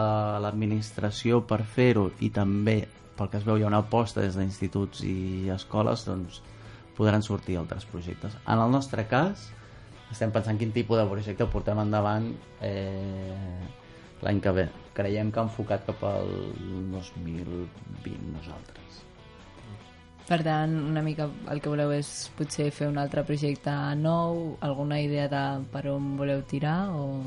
[0.44, 2.82] l'administració per fer-ho i també,
[3.16, 6.42] pel que es veu, hi ha una aposta des d'instituts i escoles, doncs
[6.98, 8.36] podran sortir altres projectes.
[8.44, 9.46] En el nostre cas,
[10.12, 12.28] estem pensant quin tipus de projecte portem endavant
[12.60, 13.64] eh,
[14.20, 14.66] l'any que ve.
[14.92, 16.28] Creiem que ha enfocat cap al
[16.92, 19.00] 2020 nosaltres.
[20.28, 22.08] Per tant, una mica el que voleu és
[22.38, 25.42] potser fer un altre projecte nou, alguna idea de
[25.72, 27.24] per on voleu tirar o...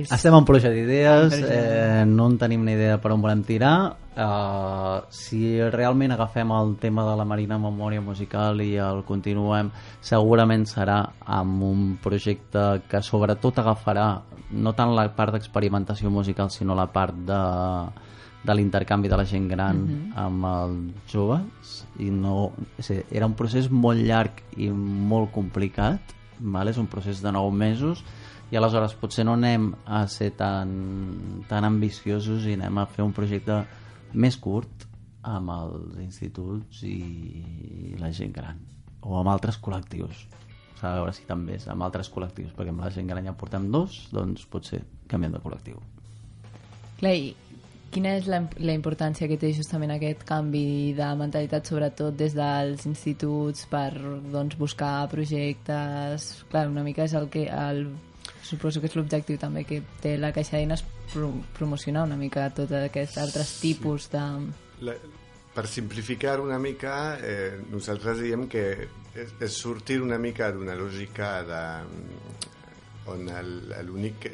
[0.00, 3.74] Estem en pluja d'idees, eh, no en tenim ni idea per on volem tirar.
[4.20, 9.68] Uh, si realment agafem el tema de la Marina Memòria Musical i el continuem,
[10.04, 14.06] segurament serà amb un projecte que sobretot agafarà
[14.50, 17.42] no tant la part d'experimentació musical, sinó la part de
[18.42, 20.12] de l'intercanvi de la gent gran uh mhm.
[20.12, 20.26] -huh.
[20.26, 26.00] amb els joves i no, és dir, era un procés molt llarg i molt complicat
[26.38, 26.70] vale?
[26.70, 28.04] és un procés de 9 mesos
[28.50, 33.12] i aleshores potser no anem a ser tan, tan ambiciosos i anem a fer un
[33.12, 33.64] projecte
[34.12, 34.86] més curt
[35.22, 38.58] amb els instituts i la gent gran
[39.02, 40.26] o amb altres col·lectius
[40.82, 43.70] a veure si també és amb altres col·lectius perquè amb la gent gran ja portem
[43.70, 45.80] dos doncs potser canviem de col·lectiu
[47.00, 47.16] Clar,
[47.90, 52.86] Quina és la, la importància que té justament aquest canvi de mentalitat, sobretot des dels
[52.86, 53.90] instituts, per
[54.30, 56.30] doncs, buscar projectes...
[56.52, 57.48] Clar, una mica és el que...
[57.50, 57.88] El,
[58.50, 60.82] suposo que és l'objectiu també que té la Caixa d'Eines
[61.12, 64.22] pro, promocionar una mica tots aquests altres tipus de...
[64.86, 64.94] La,
[65.54, 66.94] per simplificar una mica,
[67.26, 68.64] eh, nosaltres diem que
[69.14, 71.62] és, és sortir una mica d'una lògica de,
[73.12, 73.30] on
[73.86, 74.26] l'únic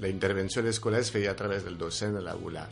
[0.00, 2.68] la intervenció de l'escola es feia a través del docent de l'aula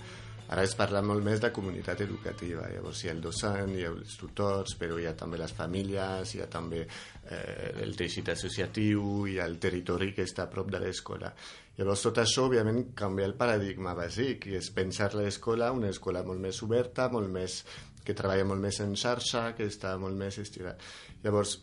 [0.53, 3.93] Ara es parla molt més de comunitat educativa, llavors hi ha el docent, hi ha
[3.93, 9.07] els tutors, però hi ha també les famílies, hi ha també eh, el teixit associatiu,
[9.30, 11.32] hi ha el territori que està a prop de l'escola.
[11.78, 16.45] Llavors tot això, òbviament, canvia el paradigma bàsic, i és pensar l'escola una escola molt
[16.45, 17.62] més oberta, molt més
[18.05, 20.84] que treballa molt més en xarxa, que està molt més estirat.
[21.24, 21.57] Llavors,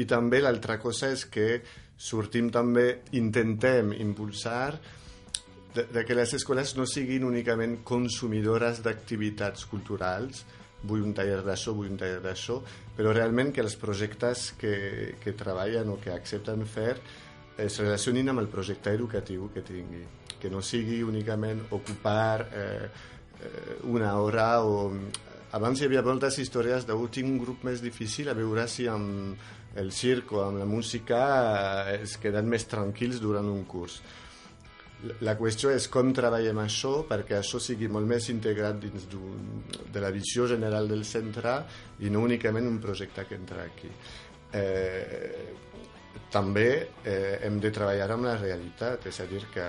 [0.00, 1.58] i també l'altra cosa és que
[2.02, 2.86] sortim també,
[3.18, 4.72] intentem impulsar
[5.74, 10.42] de, de que les escoles no siguin únicament consumidores d'activitats culturals,
[10.82, 12.58] vull un taller d'això, vull un taller d'això,
[12.96, 14.74] però realment que els projectes que,
[15.22, 16.96] que treballen o que accepten fer
[17.62, 20.02] es relacionin amb el projecte educatiu que tingui,
[20.40, 22.88] que no sigui únicament ocupar eh,
[23.38, 24.90] eh, una hora o...
[25.52, 28.86] Abans hi havia moltes històries de oh, tinc un grup més difícil a veure si
[28.88, 29.36] amb
[29.80, 31.22] el circ o amb la música
[31.92, 34.00] eh, es queden més tranquils durant un curs
[35.26, 40.12] la qüestió és com treballem això perquè això sigui molt més integrat dins de la
[40.14, 41.56] visió general del centre
[42.00, 43.90] i no únicament un projecte que entra aquí.
[44.52, 45.56] Eh,
[46.32, 46.68] també
[47.04, 49.66] eh, hem de treballar amb la realitat, és a dir, que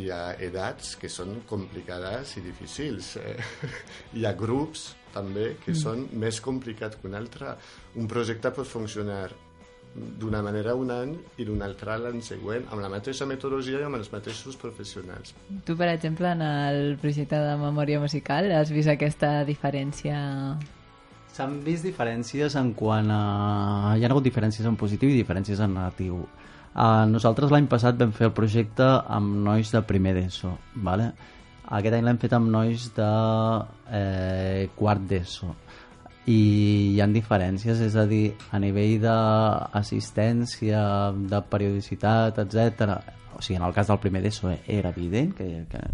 [0.00, 3.16] hi ha edats que són complicades i difícils.
[3.20, 3.36] Eh,
[4.20, 5.80] hi ha grups també que mm.
[5.82, 7.54] són més complicats que un altre.
[8.00, 9.28] Un projecte pot funcionar
[9.94, 13.98] d'una manera un any i d'una altra l'any següent, amb la mateixa metodologia i amb
[13.98, 15.34] els mateixos professionals.
[15.66, 20.20] Tu, per exemple, en el projecte de memòria musical has vist aquesta diferència?
[21.34, 23.22] S'han vist diferències en quant a...
[23.96, 26.22] Hi ha hagut diferències en positiu i diferències en negatiu.
[26.70, 30.54] Uh, nosaltres l'any passat vam fer el projecte amb nois de primer d'ESO,
[30.86, 31.10] ¿vale?
[31.78, 33.10] Aquest any l'hem fet amb nois de
[33.94, 35.50] eh, quart d'ESO.
[36.30, 36.40] I
[36.94, 40.82] hi han diferències, és a dir, a nivell d'assistència,
[41.30, 42.96] de periodicitat, etc.
[43.36, 45.84] O sigui, en el cas del primer d'ESO eh, era evident que, que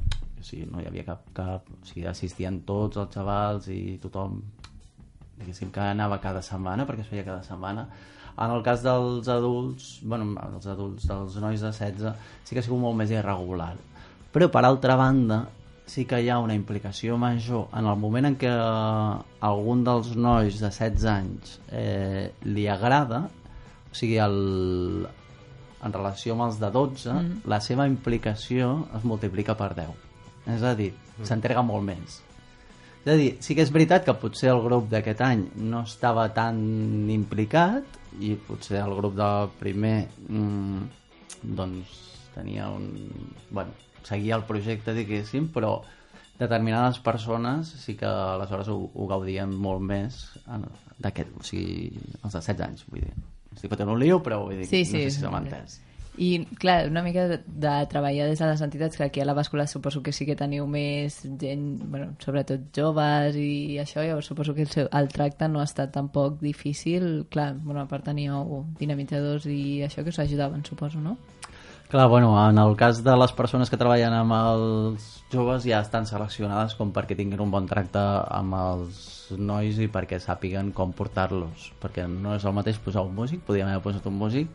[0.41, 1.69] o sigui, no hi havia cap, cap...
[1.77, 4.41] O sigui, assistien tots els xavals i tothom
[5.37, 7.87] diguéssim que anava cada setmana perquè es feia cada setmana.
[8.37, 12.09] En el cas dels adults bueno, els adults, dels nois de 16
[12.45, 13.75] sí que ha sigut molt més irregular.
[14.33, 15.45] Però per altra banda
[15.87, 18.51] sí que hi ha una implicació major en el moment en què
[19.49, 23.23] algun dels nois de 16 anys eh, li agrada,
[23.87, 25.07] o sigui, el,
[25.87, 27.43] en relació amb els de 12, mm.
[27.53, 29.95] la seva implicació es multiplica per 10.
[30.57, 31.29] És a dir, mm.
[31.31, 32.21] s'entrega molt més.
[33.07, 36.27] És a dir, sí que és veritat que potser el grup d'aquest any no estava
[36.35, 36.59] tan
[37.15, 40.87] implicat i potser el grup del primer mm,
[41.57, 42.03] doncs
[42.35, 42.91] tenia un...
[43.51, 45.81] Bueno, seguia el projecte, diguéssim, però
[46.39, 50.21] determinades persones sí que aleshores ho, ho gaudien molt més
[51.01, 51.91] d'aquest, o sigui,
[52.23, 53.17] els de 16 anys, vull dir.
[53.57, 55.81] Estic fotent un lío, però vull dir, sí, sí, no sé si se m'ha entès.
[56.19, 59.35] I, clar, una mica de, de treballar des de les entitats, que aquí a la
[59.37, 64.55] bàscula suposo que sí que teniu més gent, bueno, sobretot joves i això, llavors suposo
[64.57, 67.27] que el, seu, el tracte no ha estat tampoc difícil.
[67.33, 71.19] Clar, bueno, a part teníeu dinamitzadors i això que us ajudaven, suposo, no?
[71.89, 76.09] Clar, bueno, en el cas de les persones que treballen amb els joves ja estan
[76.09, 78.03] seleccionades com perquè tinguin un bon tracte
[78.35, 78.99] amb els
[79.39, 83.71] nois i perquè sàpiguen com portar-los perquè no és el mateix posar un músic podríem
[83.71, 84.51] haver posat un músic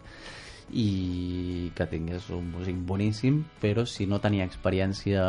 [0.76, 5.24] i que tingués un músic boníssim però si no tenia experiència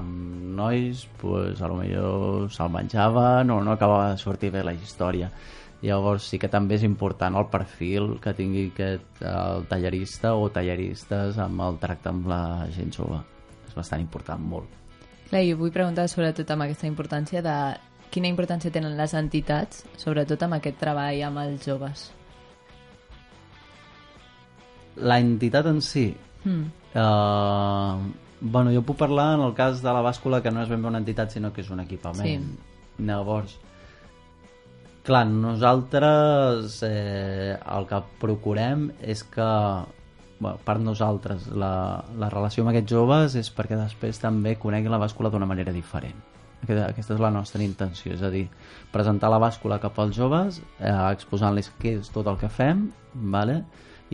[0.00, 4.72] amb nois pues, a lo millor se'l menjaven o no acabava de sortir bé la
[4.72, 5.28] història
[5.80, 11.38] Llavors sí que també és important el perfil que tingui aquest, el tallerista o talleristes
[11.40, 12.42] amb el tracte amb la
[12.74, 13.22] gent jove.
[13.68, 14.68] És bastant important, molt.
[15.30, 17.56] Clar, jo vull preguntar sobretot amb aquesta importància de
[18.10, 22.08] quina importància tenen les entitats, sobretot amb aquest treball amb els joves.
[25.00, 26.10] La entitat en si...
[26.44, 26.66] Mm.
[26.90, 28.10] Uh,
[28.40, 30.90] bueno, jo puc parlar en el cas de la bàscula que no és ben bé
[30.90, 32.26] una entitat sinó que és un equipament.
[32.50, 33.04] Sí.
[33.06, 33.54] Llavors,
[35.10, 39.46] Clar, nosaltres eh, el que procurem és que
[40.38, 41.72] bueno, per nosaltres la,
[42.14, 46.14] la relació amb aquests joves és perquè després també coneguin la bàscula d'una manera diferent
[46.60, 48.44] aquesta, aquesta és la nostra intenció és a dir,
[48.94, 52.86] presentar la bàscula cap als joves eh, exposant-los què és tot el que fem
[53.34, 53.64] vale?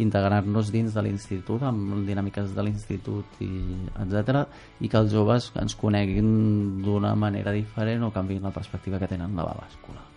[0.01, 3.53] integrar-nos dins de l'institut amb dinàmiques de l'institut i
[4.01, 4.47] etc
[4.81, 9.37] i que els joves ens coneguin d'una manera diferent o canviïn la perspectiva que tenen
[9.37, 10.16] de la bàscula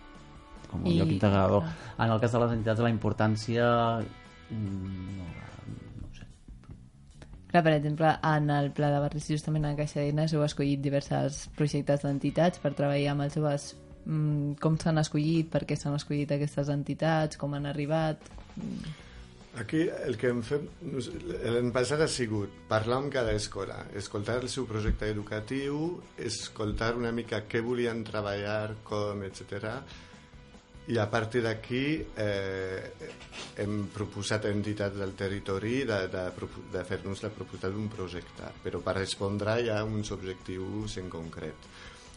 [0.70, 0.96] com un I...
[1.00, 1.68] lloc integrador.
[1.98, 3.66] En el cas de les entitats, la importància...
[4.50, 5.28] Mm, no,
[5.98, 6.30] no ho sé.
[7.50, 11.44] Clar, per exemple, en el Pla de Barris, justament en Caixa d'Eines, heu escollit diversos
[11.58, 13.70] projectes d'entitats per treballar amb els joves.
[14.06, 18.32] Mm, com s'han escollit, per què s'han escollit aquestes entitats, com han arribat...
[19.58, 24.46] Aquí el que hem fet l'any passat ha sigut parlar amb cada escola, escoltar el
[24.52, 29.74] seu projecte educatiu, escoltar una mica què volien treballar, com, etc.
[30.90, 31.84] I a partir d'aquí
[32.18, 32.90] eh,
[33.62, 36.24] hem proposat a entitats del territori de, de,
[36.72, 41.68] de fer-nos la proposta d'un projecte, però per respondre hi ha uns objectius en concret.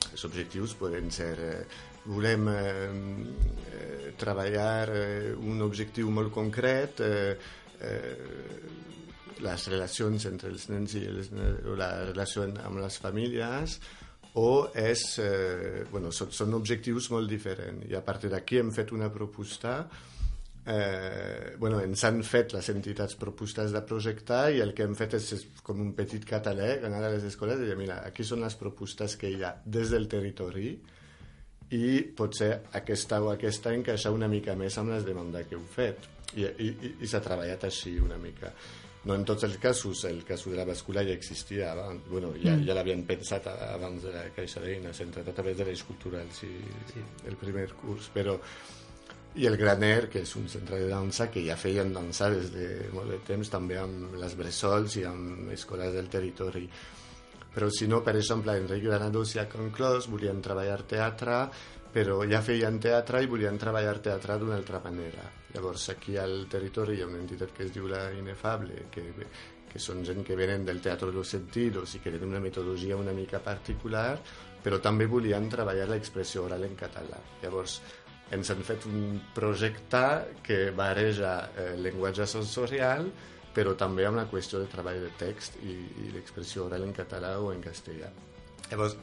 [0.10, 1.60] Els objectius poden ser eh,
[2.06, 2.90] volem eh,
[3.74, 7.38] eh, treballar eh, un objectiu molt concret eh,
[7.80, 8.16] eh,
[9.44, 11.30] les relacions entre els nens i les,
[11.70, 13.78] o la relació amb les famílies
[14.40, 17.86] o és, eh, bueno, són, són objectius molt diferents.
[17.90, 19.76] I a partir d'aquí hem fet una proposta
[20.66, 25.18] eh, bueno, ens han fet les entitats propostes de projectar i el que hem fet
[25.20, 28.44] és, és com un petit catàleg, anar a les escoles i dir, mira, aquí són
[28.46, 30.72] les propostes que hi ha des del territori
[31.74, 36.10] i potser aquesta o aquesta encaixar una mica més amb les demandes que heu fet.
[36.34, 38.50] I, i, i s'ha treballat així una mica
[39.06, 42.56] no en tots els casos, el cas de la bascula ja existia abans, bueno, ja,
[42.56, 42.66] Mm.
[42.68, 46.47] ja l'havien pensat abans de la Caixa d'Eines, entrat a través de l'Eix Cultural, sí,
[46.93, 47.04] sí.
[47.28, 48.38] el primer curs, però
[49.36, 52.89] i el Graner, que és un centre de dansa que ja feien dansar des de
[52.93, 56.70] molt de temps també amb les bressols i amb escoles del territori
[57.54, 61.43] però si no, per exemple, Enric Granados i a Can Clos volien treballar teatre
[61.94, 65.28] però ja feien teatre i volien treballar teatre d'una altra manera.
[65.54, 69.04] Llavors aquí al territori hi ha una entitat que es diu la Inefable que,
[69.70, 72.98] que són gent que venen del teatre de los sentidos i que tenen una metodologia
[72.98, 74.18] una mica particular
[74.64, 77.20] però també volien treballar l'expressió oral en català.
[77.44, 77.78] Llavors
[78.34, 80.04] ens han fet un projecte
[80.41, 83.12] que bareja eh, llenguatge sensorial
[83.54, 85.76] però també amb la qüestió de treball de text i,
[86.08, 88.10] i l'expressió oral en català o en castellà.
[88.72, 88.96] Llavors,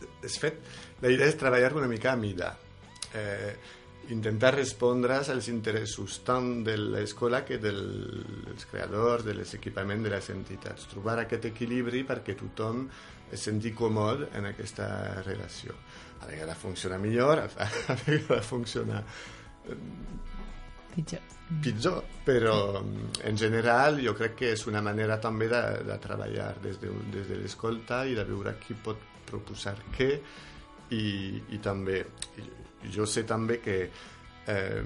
[0.42, 0.58] fet,
[1.04, 2.50] la idea és treballar una mica a mida,
[3.14, 3.54] eh,
[4.10, 7.80] intentar respondre als interessos tant de l'escola que del,
[8.46, 12.86] dels creadors, de les equipaments de les entitats, trobar aquest equilibri perquè tothom
[13.30, 14.88] es senti còmode en aquesta
[15.22, 15.76] relació.
[16.20, 19.04] A vegades funciona millor, a vegades funciona
[20.90, 21.20] Pitjor.
[21.62, 26.54] pitjor, però mm, en general jo crec que és una manera també de, de treballar
[26.62, 28.98] des de, des de l'escolta i de veure qui pot
[29.28, 30.10] proposar què
[30.90, 31.04] i,
[31.54, 32.02] i també
[32.88, 34.84] jo sé també que eh,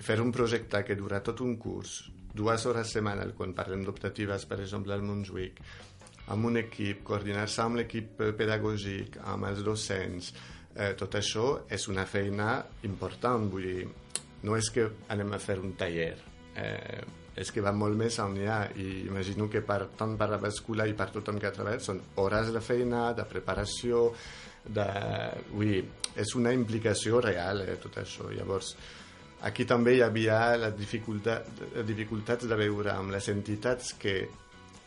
[0.00, 2.00] fer un projecte que dura tot un curs
[2.34, 5.62] dues hores setmanal quan parlem d'optatives per exemple al Montjuïc
[6.30, 10.32] amb un equip, coordinar-se amb l'equip pedagògic, amb els docents,
[10.74, 13.88] eh, tot això és una feina important, vull dir,
[14.46, 16.14] no és que anem a fer un taller,
[16.54, 17.00] eh,
[17.40, 20.94] és que va molt més enllà i imagino que per, tant per la bascula i
[20.94, 24.10] per tothom que ha treballat són hores de feina, de preparació,
[24.64, 24.86] de...
[25.52, 25.84] Vull dir,
[26.20, 28.28] és una implicació real, eh, tot això.
[28.34, 28.74] Llavors,
[29.46, 31.48] aquí també hi havia la dificultat,
[31.86, 34.16] dificultats de veure amb les entitats que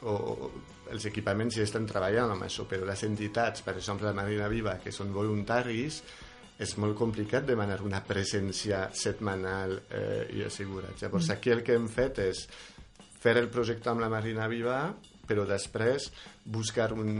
[0.03, 0.51] o, o
[0.93, 4.75] els equipaments ja estan treballant amb això, però les entitats, per exemple la Marina Viva,
[4.83, 6.01] que són voluntaris,
[6.61, 10.99] és molt complicat demanar una presència setmanal eh, i assegurat.
[11.01, 11.33] Llavors Mm.
[11.33, 12.45] aquí el que hem fet és
[13.23, 14.93] fer el projecte amb la Marina Viva,
[15.27, 16.09] però després
[16.43, 17.11] buscar un,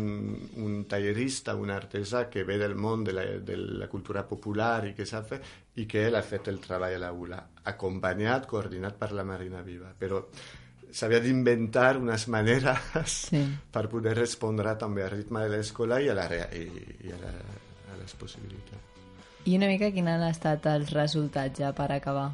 [0.60, 4.94] un tallerista, un artesà que ve del món de la, de la cultura popular i
[4.98, 5.40] que sap fer,
[5.80, 7.40] i que ell ha fet el treball a l'aula,
[7.72, 9.94] acompanyat, coordinat per la Marina Viva.
[9.98, 10.20] Però
[10.94, 13.42] s'havia d'inventar unes maneres Sí.
[13.74, 16.68] per poder respondre també al ritme de l'escola i a, la, i,
[17.08, 17.32] i a, la,
[17.96, 18.92] a les possibilitats.
[19.46, 22.30] I una mica quins han estat els resultats ja per acabar?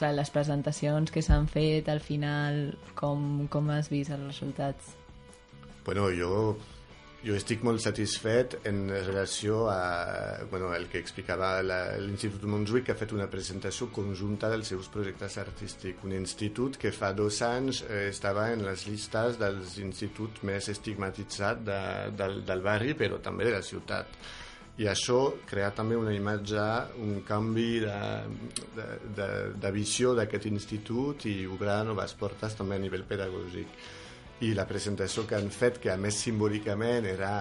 [0.00, 4.94] Clar, les presentacions que s'han fet al final, com, com has vist els resultats?
[5.84, 6.54] Bueno, jo,
[7.20, 13.00] jo estic molt satisfet en relació a bueno, el que explicava l'Institut Montjuïc, que ha
[13.00, 16.04] fet una presentació conjunta dels seus projectes artístics.
[16.08, 21.66] Un institut que fa dos anys eh, estava en les llistes dels instituts més estigmatitzats
[21.68, 21.82] de,
[22.16, 24.16] del, del barri, però també de la ciutat.
[24.80, 26.66] I això crea també una imatge,
[27.04, 27.96] un canvi de,
[28.76, 33.74] de, de, de visió d'aquest institut i obrar noves portes també a nivell pedagògic.
[34.48, 37.34] I la presentació que han fet, que a més simbòlicament era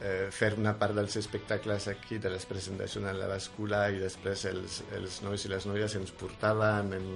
[0.00, 4.46] eh, fer una part dels espectacles aquí, de les presentacions en la bascula i després
[4.48, 7.08] els, els nois i les noies ens portaven en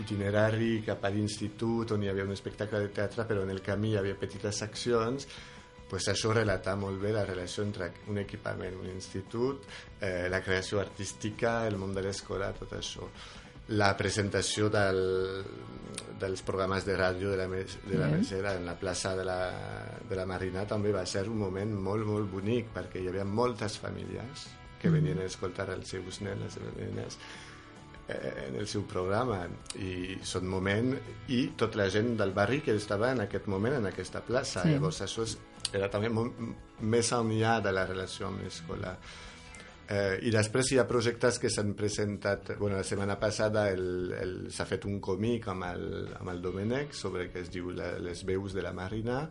[0.00, 3.92] itinerari cap a l'institut on hi havia un espectacle de teatre però en el camí
[3.92, 5.28] hi havia petites accions
[5.90, 9.64] pues això relata molt bé la relació entre un equipament, un institut,
[10.00, 13.08] eh, la creació artística, el món de l'escola, tot això
[13.68, 14.98] la presentació del,
[16.20, 18.18] dels programes de ràdio de la, de la Mm.
[18.18, 19.38] Mesera en la plaça de la,
[20.08, 23.78] de la Marina també va ser un moment molt, molt bonic perquè hi havia moltes
[23.78, 24.48] famílies
[24.80, 24.92] que Mm.
[24.92, 27.18] venien a escoltar els seus nens, les seves nenes
[28.08, 29.46] eh, en el seu programa
[29.80, 30.92] i són moment
[31.28, 34.74] i tota la gent del barri que estava en aquest moment en aquesta plaça sí.
[34.74, 35.38] llavors això és,
[35.74, 36.40] era també molt,
[36.80, 38.96] més enllà de la relació amb l'escola
[39.84, 42.54] Eh, I després hi ha projectes que s'han presentat...
[42.56, 45.84] Bueno, la setmana passada s'ha fet un còmic amb el,
[46.20, 49.26] amb el Domènec sobre que es diu la, Les veus de la Marina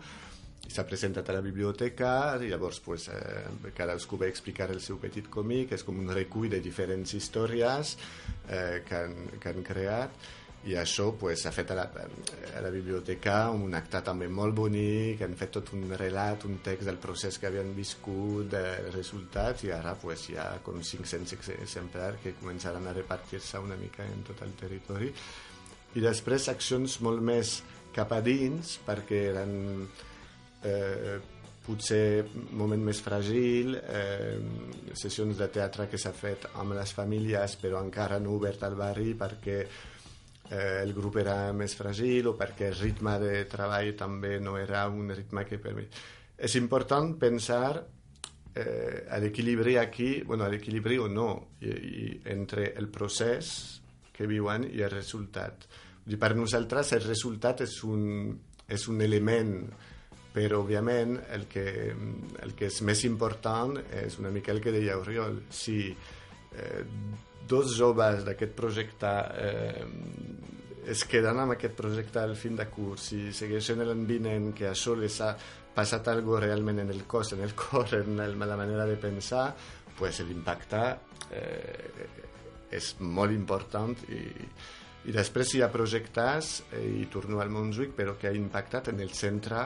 [0.64, 5.26] s'ha presentat a la biblioteca i llavors pues, eh, cadascú va explicar el seu petit
[5.28, 7.98] còmic, és com un recull de diferents històries
[8.48, 10.32] eh, que, han, que han creat
[10.64, 11.84] i això pues, s'ha fet a la,
[12.55, 16.88] a la biblioteca un acte també molt bonic, han fet tot un relat, un text
[16.88, 21.51] del procés que havien viscut, de resultats, i ara pues, hi ha com 500 ex-
[21.57, 25.11] exemplars que començaran a repartir-se una mica en tot el territori.
[25.93, 27.57] I després accions molt més
[27.93, 29.53] cap a dins, perquè eren
[30.64, 31.20] eh,
[31.64, 32.26] potser
[32.59, 34.38] moment més fràgil, eh,
[34.99, 39.14] sessions de teatre que s'ha fet amb les famílies però encara no obert al barri
[39.20, 39.61] perquè
[40.50, 44.88] eh, el grup era més fràgil o perquè el ritme de treball també no era
[44.89, 45.96] un ritme que permet.
[46.38, 47.84] És important pensar
[48.56, 51.30] eh, a l'equilibri aquí, bueno, a l'equilibri o no,
[51.62, 53.82] i, i, entre el procés
[54.14, 55.66] que viuen i el resultat.
[56.04, 58.34] Dir, per nosaltres el resultat és un,
[58.68, 59.58] és un element
[60.34, 64.98] però òbviament el que, el que és més important és una mica el que deia
[64.98, 66.82] Oriol si eh,
[67.50, 69.86] dos joves d'aquest projecte eh,
[70.94, 74.96] es queden amb aquest projecte al fin de curs i segueixen l'any vinent que això
[75.00, 75.34] les ha
[75.74, 79.54] passat algo realment en el cos, en el cor, en el, la manera de pensar
[79.98, 80.82] pues l'impacte
[81.32, 82.08] eh,
[82.74, 84.24] és molt important i,
[85.06, 89.02] i després hi ha projectes eh, i torno al Montjuïc però que ha impactat en
[89.06, 89.64] el centre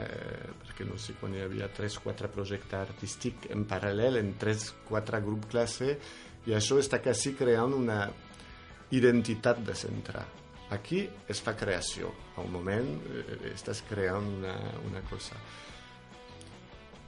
[0.00, 5.52] eh, perquè no sé quan hi havia 3-4 projectes artístics en paral·lel en 3-4 grups
[5.52, 5.98] classe
[6.46, 7.98] i això està quasi creant una
[8.94, 10.22] identitat de centre.
[10.74, 12.10] Aquí es fa creació.
[12.36, 15.38] A un moment eh, estàs creant una, una cosa.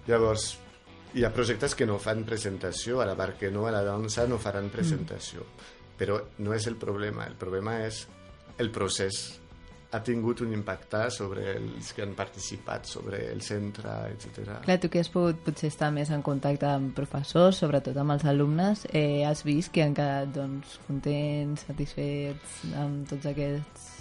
[0.06, 0.52] Llavors
[1.16, 3.00] hi ha projectes que no fan presentació.
[3.00, 5.46] A la Barquenó, a la dansa no faran presentació.
[5.96, 7.26] Però no és el problema.
[7.26, 8.04] El problema és
[8.60, 9.40] el procés
[9.96, 14.60] ha tingut un impacte sobre els que han participat, sobre el centre, etc.
[14.66, 18.26] Clar, tu que has pogut potser estar més en contacte amb professors, sobretot amb els
[18.28, 23.92] alumnes, eh, has vist que han quedat doncs, contents, satisfets amb tots aquests...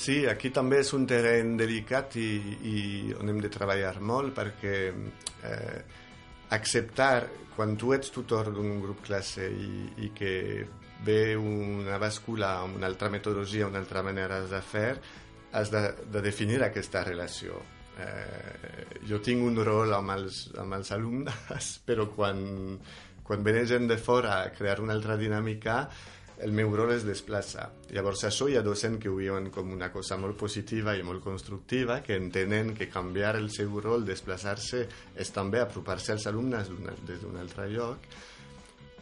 [0.00, 2.28] Sí, aquí també és un terreny delicat i,
[2.70, 2.76] i
[3.18, 5.80] on hem de treballar molt perquè eh,
[6.56, 7.26] acceptar
[7.56, 9.72] quan tu ets tutor d'un grup classe i,
[10.06, 10.34] i que
[11.04, 14.92] ve una bàscula amb una altra metodologia, una altra manera de fer,
[15.52, 15.82] has de,
[16.12, 17.60] de definir aquesta relació.
[18.00, 22.78] Eh, jo tinc un rol amb els, amb els alumnes, però quan,
[23.26, 25.82] quan ve gent de fora a crear una altra dinàmica,
[26.40, 27.66] el meu rol es desplaça.
[27.92, 31.22] Llavors això hi ha docents que ho veuen com una cosa molt positiva i molt
[31.24, 34.86] constructiva, que entenen que canviar el seu rol, desplaçar-se,
[35.20, 36.72] és també apropar-se als alumnes
[37.04, 38.08] des d'un altre lloc,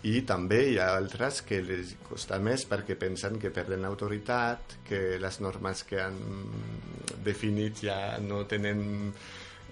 [0.06, 5.18] i també hi ha altres que les costa més perquè pensen que perden autoritat, que
[5.18, 6.18] les normes que han
[7.24, 9.12] definit ja no tenen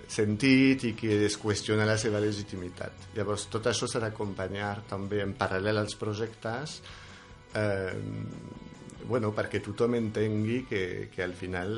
[0.08, 3.08] sentit i que es qüestiona la seva legitimitat.
[3.16, 6.80] Llavors, tot això s'ha d'acompanyar també en paral·lel als projectes
[7.54, 7.94] eh,
[9.06, 11.72] bueno, perquè tothom entengui que, que al final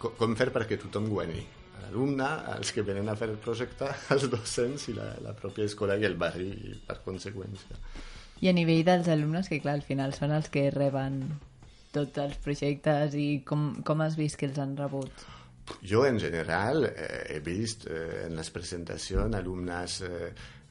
[0.00, 1.42] co- com fer perquè tothom guanyi
[1.82, 5.98] l'alumne, els que venen a fer el projecte, els docents i la, la pròpia escola
[5.98, 6.50] i el barri
[6.86, 7.80] per conseqüència.
[8.40, 11.20] I a nivell dels alumnes, que clar, al final són els que reben
[11.92, 15.26] tots els projectes i com, com has vist que els han rebut?
[15.86, 20.30] Jo, en general, eh, he vist eh, en les presentacions alumnes eh,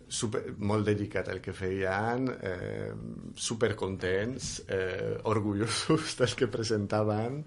[0.09, 2.89] super, molt dedicats al que feien, eh,
[3.35, 7.43] supercontents, eh, orgullosos del que presentaven.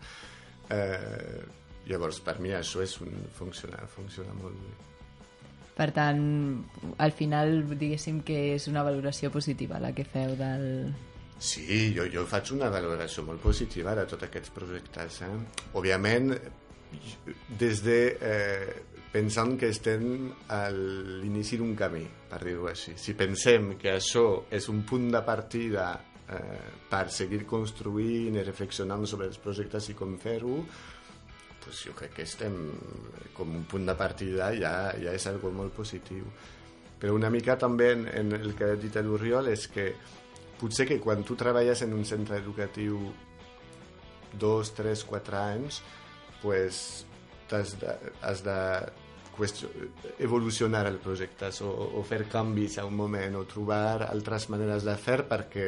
[0.70, 1.42] Eh,
[1.88, 4.72] llavors, per mi això és un, funciona, funciona molt bé.
[5.72, 6.20] Per tant,
[7.00, 10.66] al final, diguéssim que és una valoració positiva la que feu del...
[11.42, 15.22] Sí, jo, jo faig una valoració molt positiva de tots aquests projectes.
[15.26, 15.30] Eh?
[15.80, 16.36] Òbviament,
[17.58, 18.68] des de eh,
[19.12, 22.94] pensant que estem a l'inici d'un camí, per dir-ho així.
[23.00, 25.88] Si pensem que això és un punt de partida
[26.28, 30.62] eh, per seguir construint i reflexionant sobre els projectes i com fer-ho,
[31.64, 32.56] pues jo crec que estem
[33.36, 36.26] com un punt de partida ja, ja és algo molt positiu.
[37.02, 39.92] Però una mica també en, en el que ha dit l'Oriol és que
[40.60, 43.00] potser que quan tu treballes en un centre educatiu
[44.38, 45.82] dos, tres, quatre anys,
[46.42, 47.04] pues
[47.52, 48.58] has de, has de
[49.36, 49.68] qüestio,
[50.18, 54.94] evolucionar el projecte o, o fer canvis a un moment o trobar altres maneres de
[55.00, 55.66] fer perquè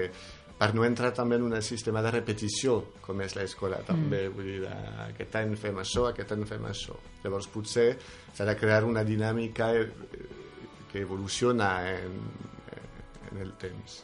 [0.65, 4.61] per no entrar també en un sistema de repetició, com és l'escola també, vull dir,
[4.63, 4.77] de,
[5.11, 6.97] aquest any fem això, aquest any fem això.
[7.21, 7.91] Llavors potser
[8.33, 9.85] s'ha de crear una dinàmica eh,
[10.89, 12.17] que evoluciona en,
[13.29, 13.99] en el temps.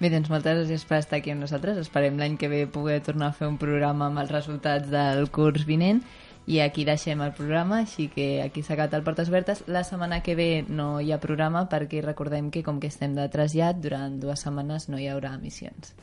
[0.00, 1.82] Bé, doncs moltes gràcies per estar aquí amb nosaltres.
[1.84, 5.68] Esperem l'any que ve poder tornar a fer un programa amb els resultats del curs
[5.68, 6.00] vinent
[6.46, 9.64] i aquí deixem el programa, així que aquí s'ha acabat el Portes Obertes.
[9.66, 13.28] La setmana que ve no hi ha programa perquè recordem que com que estem de
[13.30, 15.94] trasllat, durant dues setmanes no hi haurà emissions.